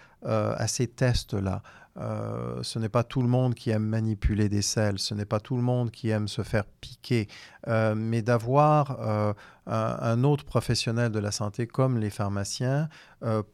ces 0.67 0.87
tests-là. 0.89 1.63
Euh, 1.97 2.63
ce 2.63 2.79
n'est 2.79 2.89
pas 2.89 3.03
tout 3.03 3.21
le 3.21 3.29
monde 3.29 3.55
qui 3.55 3.71
aime 3.71 3.85
manipuler 3.85 4.49
des 4.49 4.63
selles, 4.63 4.99
ce 4.99 5.13
n'est 5.13 5.25
pas 5.25 5.41
tout 5.41 5.57
le 5.57 5.63
monde 5.63 5.91
qui 5.91 6.09
aime 6.11 6.29
se 6.29 6.43
faire 6.43 6.65
piquer, 6.65 7.27
euh, 7.67 7.95
mais 7.97 8.23
d'avoir 8.23 9.01
euh, 9.01 9.35
un, 9.67 10.23
autre 10.23 10.45
professionnel 10.45 11.11
de 11.11 11.19
la 11.19 11.33
santé 11.33 11.67
comme 11.67 11.99
les 11.99 12.11
pharmaciens 12.11 12.89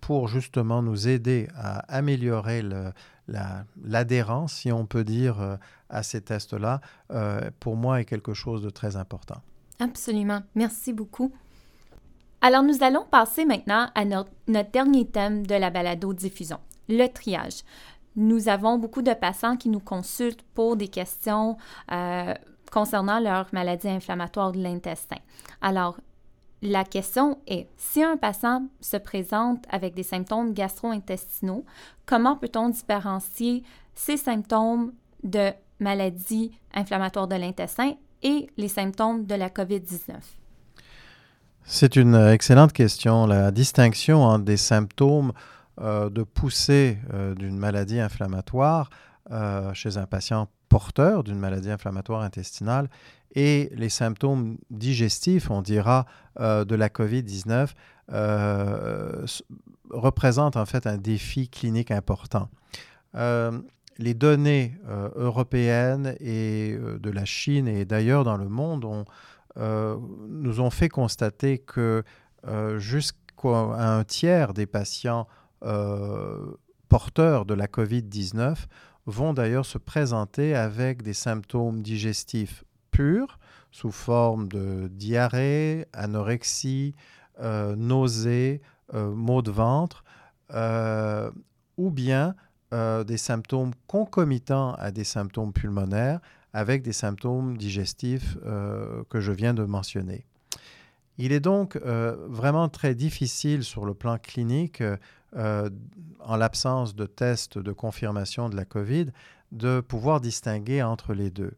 pour 0.01 0.29
justement 0.29 0.81
nous 0.81 1.09
aider 1.09 1.49
à 1.57 1.81
améliorer 1.95 2.63
l'adhérence, 3.85 4.55
si 4.55 4.73
on 4.73 4.87
peut 4.87 5.05
dire, 5.05 5.59
à 5.91 6.03
ces 6.03 6.23
tests-là, 6.23 6.81
pour 7.61 7.77
moi 7.77 8.01
est 8.01 8.05
quelque 8.05 8.33
chose 8.33 8.63
de 8.63 8.71
très 8.71 8.97
important. 8.97 9.43
Absolument. 9.79 10.43
Merci 10.55 10.95
beaucoup. 10.95 11.33
Alors, 12.47 12.63
nous 12.63 12.85
allons 12.85 13.05
passer 13.05 13.45
maintenant 13.45 13.89
à 13.97 14.05
notre, 14.05 14.31
dernier 14.71 15.05
thème 15.05 15.45
de 15.45 15.57
la 15.57 15.69
balado-diffusion, 15.69 16.59
le 16.89 17.09
triage 17.09 17.65
nous 18.15 18.49
avons 18.49 18.79
beaucoup 18.79 19.03
de 19.03 19.13
patients 19.15 19.57
qui 19.57 19.69
nous 19.69 19.81
consultent 19.81 20.45
pour 20.55 20.77
des 20.77 20.87
questions 20.87 21.57
euh, 21.91 22.33
concernant 22.71 23.19
leur 23.19 23.49
maladie 23.53 23.89
inflammatoire 23.89 24.53
de 24.53 24.61
l'intestin. 24.61 25.19
Alors, 25.61 25.99
la 26.63 26.85
question 26.85 27.39
est, 27.49 27.69
si 27.77 28.03
un 28.03 28.17
patient 28.17 28.69
se 28.81 28.97
présente 28.97 29.65
avec 29.69 29.95
des 29.95 30.05
symptômes 30.05 30.55
gastro-intestinaux, 30.55 31.65
comment 32.07 32.37
peut-on 32.37 32.69
différencier 32.69 33.65
ces 33.97 34.17
symptômes 34.17 34.93
de 35.25 35.51
maladie 35.81 36.53
inflammatoire 36.73 37.27
de 37.27 37.35
l'intestin 37.35 37.95
et 38.23 38.49
les 38.57 38.69
symptômes 38.69 39.27
de 39.27 39.35
la 39.35 39.49
COVID-19? 39.51 40.46
C'est 41.69 41.97
une 41.97 42.15
excellente 42.15 42.73
question. 42.73 43.27
La 43.27 43.51
distinction 43.51 44.23
entre 44.23 44.45
des 44.45 44.57
symptômes 44.57 45.33
euh, 45.81 46.09
de 46.09 46.23
poussée 46.23 46.97
euh, 47.13 47.35
d'une 47.35 47.59
maladie 47.59 47.99
inflammatoire 47.99 48.89
euh, 49.33 49.75
chez 49.75 49.97
un 49.97 50.07
patient 50.07 50.47
porteur 50.69 51.25
d'une 51.25 51.41
maladie 51.41 51.73
inflammatoire 51.73 52.23
intestinale 52.23 52.89
et 53.35 53.69
les 53.75 53.89
symptômes 53.89 54.59
digestifs, 54.71 55.51
on 55.51 55.61
dira, 55.61 56.07
de 56.39 56.75
la 56.75 56.89
COVID-19 56.89 57.69
représentent 59.91 60.57
en 60.57 60.65
fait 60.65 60.87
un 60.87 60.97
défi 60.97 61.49
clinique 61.51 61.91
important. 61.91 62.49
les 63.15 64.15
données 64.15 64.79
européennes 65.17 66.17
et 66.21 66.79
de 66.79 67.11
la 67.11 67.27
Chine 67.27 67.69
et 67.69 67.85
d'ailleurs 67.85 68.25
dans 68.25 68.39
le 68.39 68.49
monde 68.49 68.87
ont 68.87 69.05
euh, 69.05 69.05
nous 69.57 70.61
ont 70.61 70.71
fait 70.71 70.89
constater 70.89 71.59
que 71.59 72.05
euh, 72.47 72.79
jusqu'à 72.79 73.17
un 73.49 74.05
tiers 74.05 74.55
des 74.55 74.67
patients 74.67 75.27
euh, 75.63 76.55
porteurs 76.89 77.45
de 77.47 77.55
la 77.55 77.67
COVID-19 77.67 78.57
vont 79.07 79.33
d'ailleurs 79.33 79.67
se 79.67 79.79
présenter 79.79 80.55
avec 80.55 81.03
des 81.03 81.15
symptômes 81.15 81.83
digestifs 81.83 82.65
purs 82.91 83.39
sous 83.71 83.93
forme 83.93 84.49
de 84.49 84.89
diarrhée, 84.89 85.87
anorexie, 85.93 86.95
nausées, 87.77 88.63
maux 88.95 89.43
de 89.43 89.51
ventre, 89.51 90.03
ou 91.77 91.91
bien 91.91 92.35
des 92.73 93.17
symptômes 93.19 93.73
concomitants 93.87 94.73
à 94.75 94.91
des 94.91 95.05
symptômes 95.05 95.53
pulmonaires, 95.53 96.21
avec 96.57 96.81
des 96.81 96.95
symptômes 96.95 97.59
digestifs 97.59 98.39
euh, 98.47 99.05
que 99.11 99.21
je 99.21 99.31
viens 99.31 99.53
de 99.53 99.65
mentionner. 99.65 100.25
Il 101.19 101.33
est 101.33 101.41
donc 101.41 101.77
euh, 101.77 102.17
vraiment 102.31 102.71
très 102.71 102.95
difficile 102.95 103.63
sur 103.63 103.85
le 103.85 103.93
plan 103.93 104.17
clinique, 104.17 104.83
euh, 105.37 105.69
en 106.21 106.37
l'absence 106.37 106.97
de 106.97 107.05
tests 107.05 107.59
de 107.59 107.73
confirmation 107.73 108.49
de 108.49 108.57
la 108.57 108.65
COVID, 108.65 109.09
de 109.53 109.81
pouvoir 109.81 110.23
distinguer 110.23 110.83
entre 110.83 111.13
les 111.13 111.31
deux. 111.31 111.53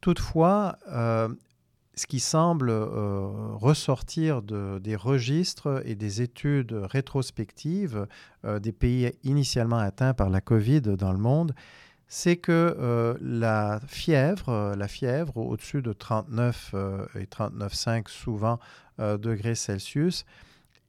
Toutefois, 0.00 0.78
ce 0.86 2.06
qui 2.06 2.20
semble 2.20 2.70
ressortir 2.70 4.42
de, 4.42 4.78
des 4.78 4.94
registres 4.94 5.82
et 5.84 5.96
des 5.96 6.22
études 6.22 6.72
rétrospectives 6.72 8.06
des 8.44 8.72
pays 8.72 9.12
initialement 9.24 9.78
atteints 9.78 10.14
par 10.14 10.30
la 10.30 10.40
COVID 10.40 10.82
dans 10.82 11.12
le 11.12 11.18
monde, 11.18 11.52
c'est 12.08 12.36
que 12.36 12.76
euh, 12.78 13.16
la 13.20 13.80
fièvre, 13.86 14.48
euh, 14.48 14.76
la 14.76 14.88
fièvre 14.88 15.36
au-dessus 15.36 15.82
de 15.82 15.92
39 15.92 16.70
euh, 16.74 17.06
et 17.16 17.24
39,5 17.24 18.08
souvent 18.08 18.58
degrés 18.98 19.54
Celsius, 19.54 20.24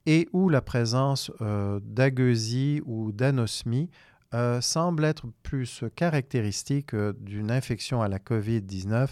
et 0.05 0.29
où 0.31 0.47
la 0.47 0.61
présence 0.61 1.29
d'agueusie 1.41 2.81
ou 2.85 3.11
d'anosmie 3.11 3.89
semble 4.61 5.03
être 5.03 5.27
plus 5.43 5.83
caractéristique 5.93 6.95
d'une 6.95 7.51
infection 7.51 8.01
à 8.01 8.07
la 8.07 8.17
COVID-19 8.17 9.09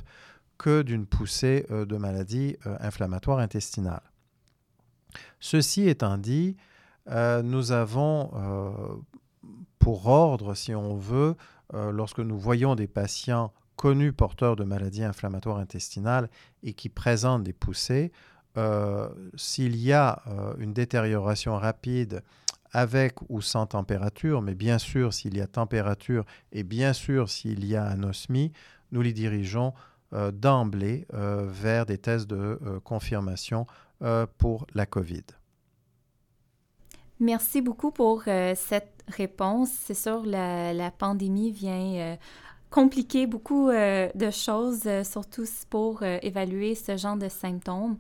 que 0.57 0.81
d'une 0.81 1.05
poussée 1.05 1.65
de 1.69 1.97
maladie 1.97 2.55
inflammatoire 2.79 3.39
intestinale. 3.39 4.13
Ceci 5.41 5.89
étant 5.89 6.17
dit, 6.17 6.55
nous 7.09 7.73
avons 7.73 9.03
pour 9.77 10.07
ordre, 10.07 10.53
si 10.53 10.73
on 10.73 10.95
veut, 10.95 11.35
euh, 11.76 11.91
lorsque 11.91 12.19
nous 12.19 12.38
voyons 12.38 12.76
des 12.76 12.88
patients 12.88 13.51
connus 13.76 14.13
porteurs 14.13 14.55
de 14.55 14.63
maladies 14.63 15.03
inflammatoires 15.03 15.57
intestinales 15.57 16.30
et 16.63 16.73
qui 16.73 16.88
présentent 16.88 17.43
des 17.43 17.53
poussées, 17.53 18.13
euh, 18.57 19.09
s'il 19.36 19.76
y 19.76 19.91
a 19.91 20.21
euh, 20.28 20.53
une 20.57 20.73
détérioration 20.73 21.57
rapide 21.57 22.23
avec 22.71 23.17
ou 23.30 23.41
sans 23.41 23.65
température, 23.65 24.41
mais 24.41 24.55
bien 24.55 24.78
sûr 24.78 25.13
s'il 25.13 25.36
y 25.36 25.41
a 25.41 25.47
température 25.47 26.26
et 26.53 26.63
bien 26.63 26.93
sûr 26.93 27.30
s'il 27.30 27.65
y 27.65 27.76
a 27.76 27.86
anosmie, 27.86 28.51
nous 28.91 29.01
les 29.01 29.13
dirigeons 29.13 29.73
d'emblée 30.34 31.05
vers 31.11 31.86
des 31.86 31.97
tests 31.97 32.28
de 32.28 32.59
confirmation 32.86 33.65
pour 34.38 34.65
la 34.73 34.86
COVID. 34.86 35.23
Merci 37.19 37.61
beaucoup 37.61 37.91
pour 37.91 38.23
cette 38.23 38.94
réponse. 39.07 39.69
C'est 39.71 39.93
sûr, 39.93 40.23
la, 40.25 40.91
pandémie 40.91 41.51
vient 41.51 41.95
euh, 41.95 42.15
compliquer 42.69 43.27
beaucoup 43.27 43.69
euh, 43.69 44.09
de 44.15 44.31
choses, 44.31 44.83
euh, 44.85 45.03
surtout 45.03 45.45
pour 45.69 46.03
évaluer 46.03 46.75
ce 46.75 46.97
genre 46.97 47.17
de 47.17 47.29
symptômes 47.29 47.97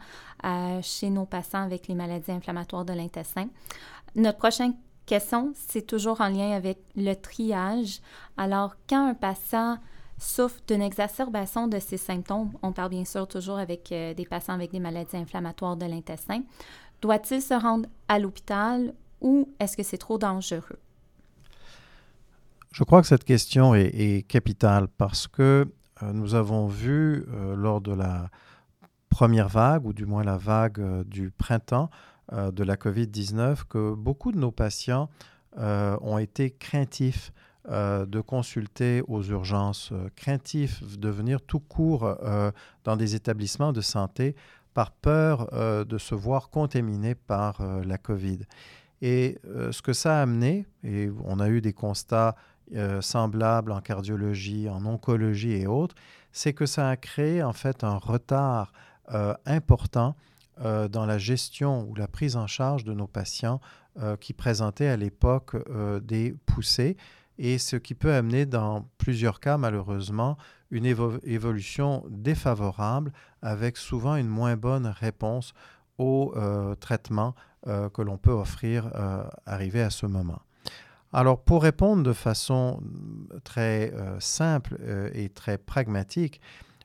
chez 0.81 1.09
nos 1.09 1.25
patients 1.25 1.63
avec 1.63 1.87
les 1.87 1.95
maladies 1.95 2.31
inflammatoires 2.31 2.85
de 2.85 2.93
l'intestin. 2.93 3.47
Notre 4.15 4.37
prochaine 4.37 4.75
question, 5.05 5.53
c'est 5.55 5.85
toujours 5.85 6.21
en 6.21 6.29
lien 6.29 6.51
avec 6.51 6.79
le 6.95 7.13
triage. 7.15 7.99
Alors, 8.37 8.75
quand 8.87 9.07
un 9.07 9.13
patient 9.15 9.77
souffre 10.19 10.59
d'une 10.67 10.81
exacerbation 10.81 11.67
de 11.67 11.79
ces 11.79 11.97
symptômes, 11.97 12.51
on 12.61 12.71
parle 12.71 12.91
bien 12.91 13.05
sûr 13.05 13.27
toujours 13.27 13.57
avec 13.57 13.89
des 13.89 14.27
patients 14.29 14.53
avec 14.53 14.71
des 14.71 14.79
maladies 14.79 15.17
inflammatoires 15.17 15.75
de 15.75 15.85
l'intestin, 15.85 16.43
doit-il 17.01 17.41
se 17.41 17.53
rendre 17.53 17.89
à 18.07 18.19
l'hôpital 18.19 18.93
ou 19.21 19.49
est-ce 19.59 19.75
que 19.75 19.83
c'est 19.83 19.97
trop 19.97 20.17
dangereux? 20.17 20.79
Je 22.75 22.83
crois 22.83 22.99
que 23.01 23.07
cette 23.07 23.23
question 23.23 23.73
est, 23.73 24.27
capitale 24.27 24.89
parce 24.89 25.29
que 25.29 25.65
euh, 26.03 26.11
nous 26.11 26.35
avons 26.35 26.67
vu 26.67 27.25
euh, 27.29 27.55
lors 27.55 27.79
de 27.79 27.93
la 27.93 28.29
première 29.07 29.47
vague, 29.47 29.85
ou 29.85 29.93
du 29.93 30.05
moins 30.05 30.25
la 30.25 30.35
vague 30.35 30.81
euh, 30.81 31.05
du 31.05 31.31
printemps 31.31 31.89
de 32.33 32.63
la 32.63 32.75
COVID-19, 32.75 33.63
que 33.69 33.93
beaucoup 33.93 34.31
de 34.31 34.39
nos 34.39 34.51
patients 34.51 35.09
ont 35.55 36.17
été 36.17 36.49
craintifs 36.49 37.31
de 37.69 38.19
consulter 38.19 39.03
aux 39.07 39.21
urgences, 39.21 39.93
craintifs 40.15 40.81
de 40.97 41.07
venir 41.07 41.39
tout 41.39 41.59
court 41.59 42.17
dans 42.83 42.95
des 42.97 43.13
établissements 43.13 43.73
de 43.73 43.81
santé 43.81 44.35
par 44.73 44.89
peur 44.89 45.85
de 45.85 45.97
se 45.99 46.15
voir 46.15 46.49
contaminés 46.49 47.13
par 47.13 47.61
la 47.85 47.99
COVID. 47.99 48.39
Et 49.03 49.37
ce 49.45 49.83
que 49.83 49.93
ça 49.93 50.17
a 50.17 50.23
amené, 50.23 50.65
et 50.83 51.11
on 51.23 51.39
a 51.39 51.47
eu 51.47 51.61
des 51.61 51.73
constats 51.73 52.35
euh, 52.73 52.99
semblables 52.99 53.71
en 53.71 53.79
cardiologie, 53.79 54.67
en 54.69 54.87
oncologie 54.87 55.51
et 55.51 55.67
autres, 55.67 55.93
c'est 56.31 56.53
que 56.53 56.65
ça 56.65 56.89
a 56.89 56.97
créé 56.97 57.43
en 57.43 57.53
fait 57.53 57.83
un 57.83 57.97
retard 57.97 58.73
euh, 59.13 59.35
important 59.45 60.15
euh, 60.61 60.87
dans 60.87 61.05
la 61.05 61.19
gestion 61.19 61.87
ou 61.87 61.93
la 61.93 62.07
prise 62.07 62.35
en 62.35 62.47
charge 62.47 62.83
de 62.83 62.93
nos 62.93 63.07
patients 63.07 63.59
qui 64.19 64.33
présentaient 64.33 64.89
à 64.89 64.97
l'époque 64.97 65.55
des 66.03 66.35
poussées 66.45 66.97
et 67.37 67.57
ce 67.57 67.77
qui 67.77 67.95
peut 67.95 68.13
amener 68.13 68.45
dans 68.45 68.89
plusieurs 68.97 69.39
cas 69.39 69.57
malheureusement 69.57 70.35
une 70.69 70.85
évolution 70.85 72.03
défavorable 72.09 73.13
avec 73.41 73.77
souvent 73.77 74.17
une 74.17 74.27
moins 74.27 74.57
bonne 74.57 74.87
réponse 74.87 75.53
au 75.97 76.33
traitement 76.81 77.35
que 77.65 78.01
l'on 78.01 78.17
peut 78.17 78.33
offrir 78.33 78.91
arrivé 79.45 79.81
à 79.81 79.91
ce 79.91 80.07
moment. 80.07 80.41
Alors, 81.17 81.41
pour 81.41 81.63
répondre 81.63 82.03
de 82.03 82.11
façon 82.11 82.81
mm, 82.81 83.39
très 83.45 83.93
euh, 83.93 84.19
simple 84.19 84.77
euh, 84.81 85.09
et 85.13 85.29
très 85.29 85.57
pragmatique, 85.57 86.41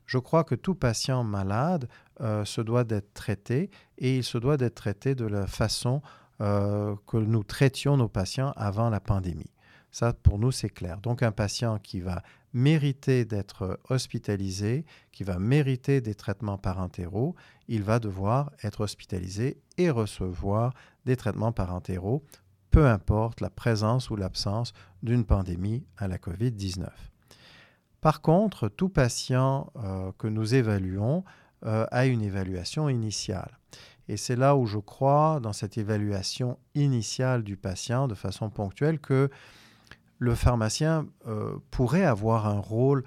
je 0.07 0.18
crois 0.18 0.45
que 0.45 0.55
tout 0.55 0.76
patient 0.76 1.24
malade 1.24 1.89
euh, 2.20 2.45
se 2.45 2.61
doit 2.61 2.85
d'être 2.85 3.12
traité 3.12 3.70
et 3.99 4.18
il 4.18 4.22
se 4.22 4.39
doit 4.39 4.57
d'être 4.57 4.76
traité 4.76 5.16
de 5.16 5.26
la 5.26 5.49
façon 5.49 6.01
que 6.39 7.18
nous 7.18 7.45
traitions 7.45 7.99
nos 7.99 8.09
patients 8.09 8.55
avant 8.57 8.89
la 8.89 8.99
pandémie. 8.99 9.53
Ça, 9.91 10.14
pour 10.14 10.39
nous, 10.39 10.51
c'est 10.53 10.70
clair. 10.70 10.99
Donc, 11.03 11.22
un 11.22 11.33
patient 11.33 11.78
qui 11.78 12.01
va 12.01 12.22
mériter 12.55 13.26
d'être 13.26 13.78
hospitalisé, 13.91 14.87
qui 15.12 15.22
va 15.22 15.39
mériter 15.39 16.01
des 16.01 16.14
traitements 16.14 16.57
parentéraux, 16.57 17.35
il 17.68 17.83
va 17.83 17.99
devoir 17.99 18.53
être 18.62 18.81
hospitalisé 18.81 19.61
et 19.76 19.91
recevoir 19.91 20.72
des 21.05 21.16
traitements 21.16 21.53
parentéraux 21.53 22.24
peu 22.70 22.86
importe 22.86 23.40
la 23.40 23.50
présence 23.50 24.10
ou 24.10 24.16
l'absence 24.16 24.72
d'une 25.02 25.24
pandémie 25.24 25.84
à 25.96 26.08
la 26.08 26.18
COVID-19. 26.18 26.88
Par 28.00 28.22
contre, 28.22 28.68
tout 28.68 28.88
patient 28.88 29.70
euh, 29.76 30.12
que 30.18 30.26
nous 30.26 30.54
évaluons 30.54 31.24
euh, 31.66 31.86
a 31.90 32.06
une 32.06 32.22
évaluation 32.22 32.88
initiale. 32.88 33.58
Et 34.08 34.16
c'est 34.16 34.36
là 34.36 34.56
où 34.56 34.66
je 34.66 34.78
crois, 34.78 35.38
dans 35.40 35.52
cette 35.52 35.78
évaluation 35.78 36.58
initiale 36.74 37.44
du 37.44 37.56
patient, 37.56 38.08
de 38.08 38.14
façon 38.14 38.50
ponctuelle, 38.50 38.98
que 38.98 39.30
le 40.18 40.34
pharmacien 40.34 41.06
euh, 41.26 41.56
pourrait 41.70 42.04
avoir 42.04 42.46
un 42.46 42.58
rôle 42.58 43.04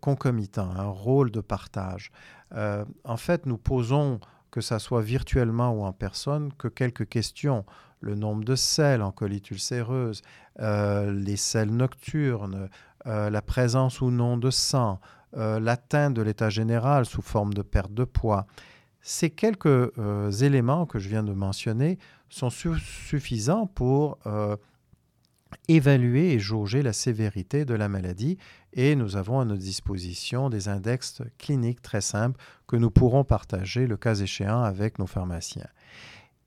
concomitant, 0.00 0.68
un 0.74 0.88
rôle 0.88 1.30
de 1.30 1.40
partage. 1.40 2.10
en 2.50 3.16
fait, 3.16 3.46
nous 3.46 3.58
posons 3.58 4.18
que 4.50 4.60
ça 4.60 4.80
soit 4.80 5.02
virtuellement 5.02 5.70
ou 5.70 5.84
en 5.84 5.92
personne, 5.92 6.52
que 6.54 6.66
quelques 6.66 7.08
questions. 7.08 7.64
Le 8.00 8.14
nombre 8.14 8.44
de 8.44 8.54
selles 8.54 9.02
en 9.02 9.10
colite 9.10 9.50
ulcéreuse, 9.50 10.22
euh, 10.60 11.12
les 11.12 11.36
selles 11.36 11.70
nocturnes, 11.70 12.68
euh, 13.06 13.30
la 13.30 13.42
présence 13.42 14.00
ou 14.00 14.10
non 14.10 14.36
de 14.36 14.50
sang, 14.50 15.00
euh, 15.36 15.60
l'atteinte 15.60 16.14
de 16.14 16.22
l'état 16.22 16.50
général 16.50 17.06
sous 17.06 17.22
forme 17.22 17.54
de 17.54 17.62
perte 17.62 17.92
de 17.92 18.04
poids. 18.04 18.46
Ces 19.00 19.30
quelques 19.30 19.92
éléments 20.42 20.84
que 20.84 20.98
je 20.98 21.08
viens 21.08 21.22
de 21.22 21.32
mentionner 21.32 21.98
sont 22.28 22.50
suffisants 22.50 23.66
pour 23.66 24.18
évaluer 25.68 26.32
et 26.32 26.38
jauger 26.38 26.82
la 26.82 26.92
sévérité 26.92 27.64
de 27.64 27.74
la 27.74 27.88
maladie 27.88 28.36
et 28.72 28.96
nous 28.96 29.16
avons 29.16 29.40
à 29.40 29.44
notre 29.44 29.62
disposition 29.62 30.50
des 30.50 30.68
index 30.68 31.22
cliniques 31.38 31.82
très 31.82 32.00
simples 32.00 32.38
que 32.66 32.76
nous 32.76 32.90
pourrons 32.90 33.24
partager 33.24 33.86
le 33.86 33.96
cas 33.96 34.14
échéant 34.14 34.62
avec 34.62 34.98
nos 34.98 35.06
pharmaciens. 35.06 35.68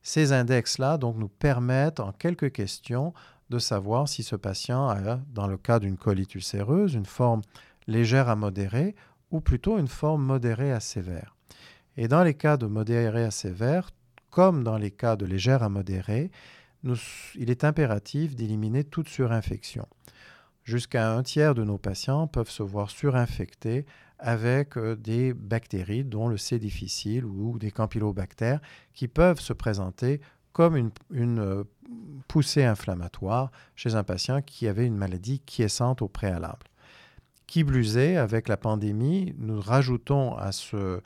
Ces 0.02 0.34
index-là 0.34 0.97
donc 0.97 1.18
nous 1.18 1.30
permettent 1.30 1.99
en 1.99 2.12
quelques 2.12 2.52
questions 2.52 3.14
de 3.49 3.60
savoir 3.60 4.08
si 4.08 4.24
ce 4.24 4.36
patient 4.36 4.88
a, 4.89 5.18
dans 5.34 5.47
le 5.47 5.58
cas 5.58 5.80
d'une 5.80 5.97
colite 5.97 6.34
ulcéreuse, 6.36 6.93
une 6.93 7.06
forme 7.06 7.41
légère 7.88 8.30
à 8.30 8.36
modérée 8.36 8.95
ou 9.30 9.41
plutôt 9.41 9.78
une 9.78 9.88
forme 9.88 10.24
modérée 10.24 10.72
à 10.72 10.80
sévère. 10.80 11.36
Et 11.97 12.08
dans 12.08 12.24
les 12.24 12.34
cas 12.34 12.58
de 12.58 12.66
modéré 12.66 13.24
à 13.24 13.32
sévère, 13.32 13.91
comme 14.30 14.64
dans 14.64 14.78
les 14.78 14.91
cas 14.91 15.16
de 15.16 15.26
légère 15.26 15.64
à 15.64 15.70
modérée, 15.70 16.32
il 16.84 17.49
est 17.49 17.64
impératif 17.64 18.36
d'éliminer 18.36 18.84
toute 18.84 19.10
surinfection. 19.10 19.86
Jusqu'à 20.64 21.12
un 21.14 21.24
tiers 21.24 21.55
de 21.55 21.64
nos 21.64 21.78
patients 21.78 22.28
peuvent 22.28 22.49
se 22.49 22.64
voir 22.64 22.91
surinfectés 22.91 23.86
avec 24.20 24.78
euh, 24.78 24.95
des 24.95 25.34
bactéries, 25.34 26.03
dont 26.03 26.28
le 26.28 26.38
C 26.38 26.59
difficile 26.59 27.26
ou 27.26 27.57
des 27.57 27.72
campylobactères, 27.72 28.62
qui 28.93 29.07
peuvent 29.07 29.39
se 29.39 29.53
présenter 29.53 30.22
comme 30.53 30.91
une, 31.09 31.39
euh, 31.39 31.64
poussée 32.28 32.64
inflammatoire 32.64 33.51
chez 33.76 33.95
un 33.95 34.03
patient 34.03 34.41
qui 34.41 34.68
avait 34.68 34.86
une 34.86 34.95
maladie 34.95 35.39
quiescente 35.39 36.01
au 36.01 36.07
préalable. 36.07 36.68
Qui 37.47 37.64
plus 37.64 37.97
avec 37.97 38.47
la 38.47 38.57
pandémie, 38.57 39.34
nous 39.38 39.59
rajoutons 39.59 40.38
à 40.38 40.51
euh, 40.74 41.01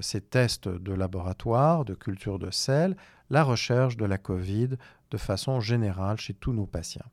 ces 0.00 0.20
tests 0.20 0.68
de 0.68 0.92
laboratoire, 0.92 1.84
de 1.84 1.94
culture 1.94 2.38
de 2.38 2.50
sel, 2.50 2.96
la 3.30 3.44
recherche 3.44 3.96
de 3.96 4.06
la 4.06 4.18
COVID 4.18 4.70
de 5.10 5.16
façon 5.18 5.60
générale 5.60 6.18
chez 6.18 6.34
tous 6.34 6.52
nos 6.52 6.66
patients. 6.66 7.10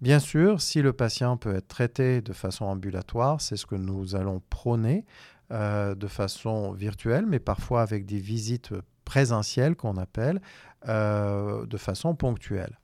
Bien 0.00 0.18
sûr, 0.18 0.62
si 0.62 0.80
le 0.80 0.94
patient 0.94 1.36
peut 1.36 1.54
être 1.54 1.68
traité 1.68 2.22
de 2.22 2.32
façon 2.32 2.64
ambulatoire, 2.64 3.42
c'est 3.42 3.56
ce 3.56 3.66
que 3.66 3.74
nous 3.74 4.16
allons 4.16 4.40
prôner 4.48 5.04
euh, 5.52 5.94
de 5.94 6.06
façon 6.06 6.72
virtuelle, 6.72 7.26
mais 7.26 7.38
parfois 7.38 7.82
avec 7.82 8.06
des 8.06 8.18
visites 8.18 8.72
présentielles 9.04 9.76
qu'on 9.76 9.98
appelle, 9.98 10.40
euh, 10.88 11.66
de 11.66 11.76
façon 11.76 12.14
ponctuelle. 12.14 12.78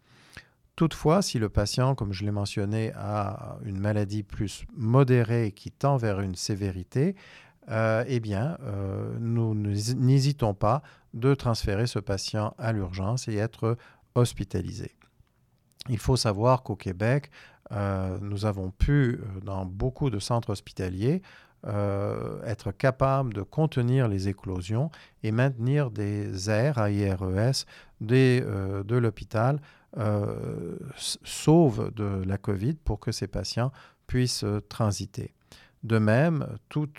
Toutefois, 0.74 1.22
si 1.22 1.38
le 1.38 1.48
patient, 1.48 1.94
comme 1.94 2.12
je 2.12 2.22
l'ai 2.22 2.30
mentionné, 2.30 2.92
a 2.96 3.56
une 3.64 3.80
maladie 3.80 4.22
plus 4.22 4.66
modérée 4.76 5.52
qui 5.52 5.70
tend 5.70 5.96
vers 5.96 6.20
une 6.20 6.34
sévérité, 6.34 7.16
euh, 7.70 8.04
eh 8.06 8.20
bien, 8.20 8.58
nous 9.20 9.54
n'hésitons 9.54 10.52
pas 10.52 10.82
de 11.14 11.32
transférer 11.34 11.86
ce 11.86 11.98
patient 11.98 12.54
à 12.58 12.72
l'urgence 12.72 13.26
et 13.26 13.36
être 13.36 13.78
hospitalisé. 14.14 14.96
Il 15.88 15.98
faut 15.98 16.16
savoir 16.16 16.62
qu'au 16.62 16.76
Québec, 16.76 17.30
euh, 17.72 18.18
nous 18.20 18.44
avons 18.44 18.70
pu, 18.70 19.20
euh, 19.20 19.40
dans 19.42 19.64
beaucoup 19.64 20.10
de 20.10 20.18
centres 20.18 20.50
hospitaliers, 20.50 21.22
euh, 21.66 22.42
être 22.44 22.70
capables 22.70 23.34
de 23.34 23.42
contenir 23.42 24.08
les 24.08 24.28
éclosions 24.28 24.90
et 25.22 25.32
maintenir 25.32 25.90
des 25.90 26.48
aires 26.48 26.78
AIRES 26.78 27.64
de 28.00 28.96
l'hôpital 28.96 29.60
sauve 30.96 31.90
de 31.94 32.22
la 32.26 32.36
COVID 32.36 32.74
pour 32.74 33.00
que 33.00 33.10
ces 33.10 33.26
patients 33.26 33.72
puissent 34.06 34.44
transiter. 34.68 35.32
De 35.82 35.98
même, 35.98 36.46
tout 36.68 36.90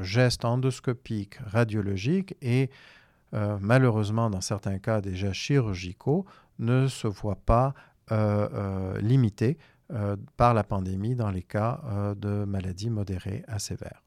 geste 0.00 0.46
endoscopique, 0.46 1.36
radiologique 1.44 2.34
et 2.40 2.70
malheureusement 3.32 4.30
dans 4.30 4.40
certains 4.40 4.78
cas 4.78 5.02
déjà 5.02 5.34
chirurgicaux 5.34 6.24
ne 6.58 6.88
se 6.88 7.06
voit 7.06 7.38
pas 7.44 7.74
euh, 8.12 8.48
euh, 8.52 9.00
limité 9.00 9.58
euh, 9.92 10.16
par 10.36 10.54
la 10.54 10.64
pandémie 10.64 11.14
dans 11.14 11.30
les 11.30 11.42
cas 11.42 11.80
de 12.16 12.44
maladies 12.44 12.90
modérées 12.90 13.44
à 13.48 13.58
sévères. 13.58 14.02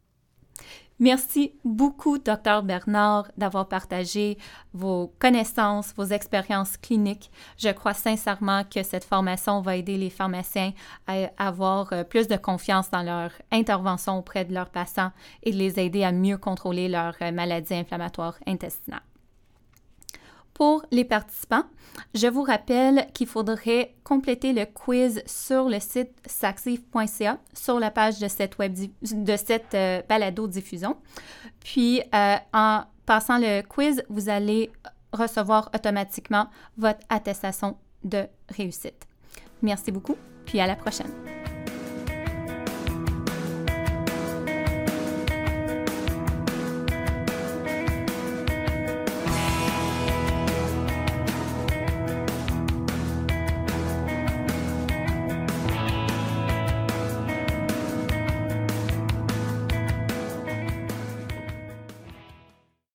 Merci 1.00 1.56
beaucoup, 1.66 2.20
Dr 2.20 2.62
Bernard, 2.64 3.32
d'avoir 3.36 3.68
partagé 3.68 4.38
vos 4.74 5.14
connaissances, 5.20 5.94
vos 5.98 6.06
expériences 6.06 6.78
cliniques. 6.78 7.32
Je 7.58 7.70
crois 7.70 7.96
sincèrement 7.96 8.64
que 8.64 8.84
cette 8.84 9.04
formation 9.04 9.62
va 9.62 9.76
aider 9.76 9.98
les 9.98 10.12
pharmaciens 10.12 10.72
à 11.08 11.30
avoir 11.38 12.06
plus 12.06 12.28
de 12.28 12.38
confiance 12.38 12.92
dans 12.92 13.04
leur 13.04 13.32
intervention 13.52 14.20
auprès 14.20 14.46
de 14.46 14.54
leurs 14.54 14.70
patients 14.70 15.12
et 15.42 15.52
les 15.52 15.80
aider 15.80 16.04
à 16.04 16.12
mieux 16.12 16.38
contrôler 16.38 16.88
leurs 16.88 17.18
maladies 17.34 17.74
inflammatoires 17.74 18.38
intestinales. 18.46 19.02
Pour 20.54 20.86
les 20.92 21.04
participants, 21.04 21.64
je 22.14 22.28
vous 22.28 22.44
rappelle 22.44 23.08
qu'il 23.14 23.28
faudrait 23.28 23.96
compléter 24.04 24.54
le 24.54 24.66
quiz 24.66 25.24
sur 25.26 25.68
le 25.68 25.80
site 25.80 26.12
saxif.ca 26.26 27.40
sur 27.54 27.80
la 27.80 27.90
page 27.90 28.20
de 28.20 28.28
cette, 28.28 28.58
web 28.60 28.76
de 29.02 29.36
cette 29.36 29.74
euh, 29.74 30.02
balado-diffusion. 30.08 30.98
Puis, 31.60 32.02
euh, 32.14 32.36
en 32.54 32.84
passant 33.06 33.40
le 33.40 33.62
quiz, 33.62 34.04
vous 34.10 34.30
allez 34.30 34.72
recevoir 35.12 35.70
automatiquement 35.74 36.48
votre 36.78 37.02
attestation 37.10 37.78
de 38.04 38.28
réussite. 38.50 39.08
Merci 39.62 39.92
beaucoup, 39.92 40.18
puis 40.46 40.60
à 40.60 40.68
la 40.68 40.76
prochaine. 40.76 41.43